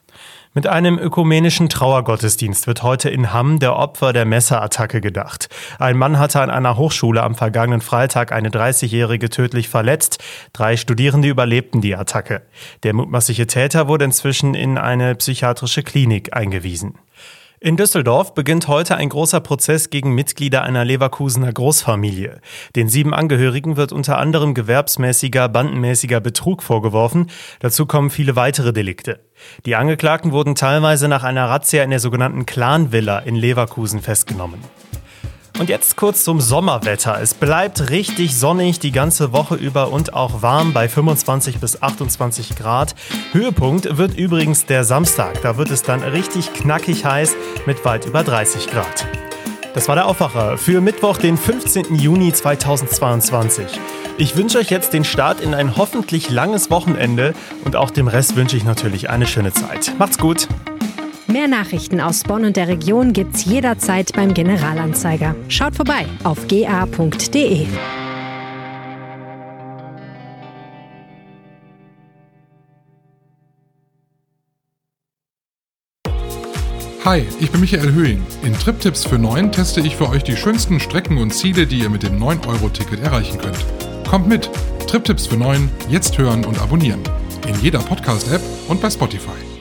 Mit 0.57 0.69
einem 0.69 1.01
ökumenischen 1.01 1.69
Trauergottesdienst 1.69 2.69
wird 2.69 2.85
heute 2.85 3.11
in 3.11 3.33
Hamm 3.33 3.59
der 3.59 3.75
Opfer 3.75 4.13
der 4.13 4.25
Messerattacke 4.25 5.01
gedacht. 5.01 5.49
Ein 5.81 5.97
Mann 5.97 6.17
hatte 6.17 6.41
an 6.41 6.49
einer 6.49 6.77
Hochschule 6.77 7.25
am 7.25 7.35
vergangenen 7.35 7.81
Freitag 7.81 8.31
eine 8.31 8.51
30-Jährige 8.51 9.31
tödlich 9.31 9.69
verletzt. 9.69 10.23
Drei 10.53 10.77
Studierende 10.77 11.27
überlebten 11.27 11.81
die 11.81 11.97
Attacke. 11.97 12.43
Der 12.85 12.95
mutmaßliche 12.95 13.49
Täter 13.49 13.89
wurde 13.89 14.05
inzwischen 14.05 14.55
in 14.55 14.79
eine 14.79 15.17
psychiatrische 15.17 15.83
Klinik 15.83 16.37
eingewiesen. 16.37 17.01
In 17.65 17.79
Düsseldorf 17.79 18.35
beginnt 18.35 18.69
heute 18.69 18.97
ein 18.97 19.09
großer 19.09 19.41
Prozess 19.41 19.89
gegen 19.89 20.15
Mitglieder 20.15 20.65
einer 20.65 20.85
Leverkusener 20.85 21.51
Großfamilie. 21.51 22.43
Den 22.77 22.91
sieben 22.91 23.15
Angehörigen 23.15 23.79
wird 23.79 23.91
unter 23.91 24.19
anderem 24.19 24.53
gewerbsmäßiger, 24.53 25.49
bandenmäßiger 25.49 26.21
Betrug 26.21 26.63
vorgeworfen. 26.63 27.31
Dazu 27.61 27.87
kommen 27.87 28.11
viele 28.11 28.37
weitere 28.37 28.75
Delikte. 28.75 29.21
Die 29.65 29.77
Angeklagten 29.77 30.33
wurden 30.33 30.57
teilweise 30.57 31.09
nach 31.09 31.25
einer 31.25 31.49
Razzia 31.49 31.83
in 31.83 31.89
der 31.89 32.01
sogenannten 32.01 32.45
Clan-Villa 32.45 33.21
in 33.21 33.35
Leverkusen 33.35 34.03
festgenommen. 34.03 34.61
Und 35.59 35.69
jetzt 35.69 35.97
kurz 35.97 36.25
zum 36.25 36.41
Sommerwetter. 36.41 37.21
Es 37.21 37.33
bleibt 37.33 37.91
richtig 37.91 38.37
sonnig 38.37 38.81
die 38.81 38.91
ganze 38.91 39.33
Woche 39.33 39.55
über 39.55 39.93
und 39.93 40.13
auch 40.13 40.43
warm 40.43 40.73
bei 40.73 40.89
25 40.89 41.61
bis 41.61 41.81
28 41.81 42.57
Grad. 42.57 42.95
Höhepunkt 43.33 43.97
wird 43.97 44.19
übrigens 44.19 44.67
der 44.67 44.83
Samstag. 44.83 45.41
Da 45.43 45.57
wird 45.57 45.71
es 45.71 45.83
dann 45.83 46.03
richtig 46.03 46.53
knackig 46.53 47.05
heiß 47.05 47.37
mit 47.67 47.85
weit 47.85 48.05
über 48.05 48.25
30 48.25 48.67
Grad. 48.67 49.07
Das 49.75 49.89
war 49.89 49.95
der 49.95 50.07
Aufwacher 50.07 50.59
für 50.59 50.81
Mittwoch, 50.81 51.19
den 51.19 51.37
15. 51.37 51.97
Juni 51.97 52.33
2022. 52.33 53.67
Ich 54.19 54.37
wünsche 54.37 54.59
euch 54.59 54.71
jetzt 54.71 54.93
den 54.93 55.05
Start 55.05 55.41
in 55.41 55.55
ein 55.55 55.77
hoffentlich 55.77 56.31
langes 56.31 56.71
Wochenende 56.71 57.35
und 57.65 57.77
auch 57.77 57.91
dem 57.91 58.09
Rest 58.09 58.37
wünsche 58.37 58.57
ich 58.57 58.65
natürlich 58.65 59.11
eine 59.11 59.27
schöne 59.27 59.53
Zeit. 59.53 59.93
Macht's 59.99 60.19
gut! 60.19 60.49
Mehr 61.27 61.49
Nachrichten 61.49 62.01
aus 62.01 62.23
Bonn 62.23 62.45
und 62.45 62.57
der 62.57 62.69
Region 62.69 63.13
gibt's 63.15 63.47
jederzeit 63.47 64.13
beim 64.13 64.35
Generalanzeiger. 64.35 65.35
Schaut 65.49 65.75
vorbei 65.75 66.07
auf 66.23 66.47
ga.de. 66.49 67.67
Hi, 77.05 77.23
ich 77.39 77.51
bin 77.51 77.61
Michael 77.61 77.93
Höhing. 77.93 78.23
In 78.43 78.55
Triptipps 78.55 79.05
für 79.05 79.19
9 79.19 79.53
teste 79.53 79.81
ich 79.81 79.97
für 79.97 80.09
euch 80.09 80.25
die 80.25 80.37
schönsten 80.37 80.81
Strecken 80.81 81.19
und 81.19 81.33
Ziele, 81.33 81.67
die 81.67 81.81
ihr 81.81 81.91
mit 81.91 82.03
dem 82.03 82.19
9-Euro-Ticket 82.19 83.01
erreichen 83.01 83.39
könnt. 83.39 83.59
Kommt 84.09 84.27
mit! 84.27 84.51
Triptipps 84.87 85.27
für 85.27 85.37
9, 85.37 85.71
jetzt 85.91 86.17
hören 86.17 86.45
und 86.45 86.61
abonnieren. 86.61 87.01
In 87.47 87.61
jeder 87.61 87.81
Podcast-App 87.81 88.41
und 88.69 88.81
bei 88.81 88.89
Spotify. 88.89 89.54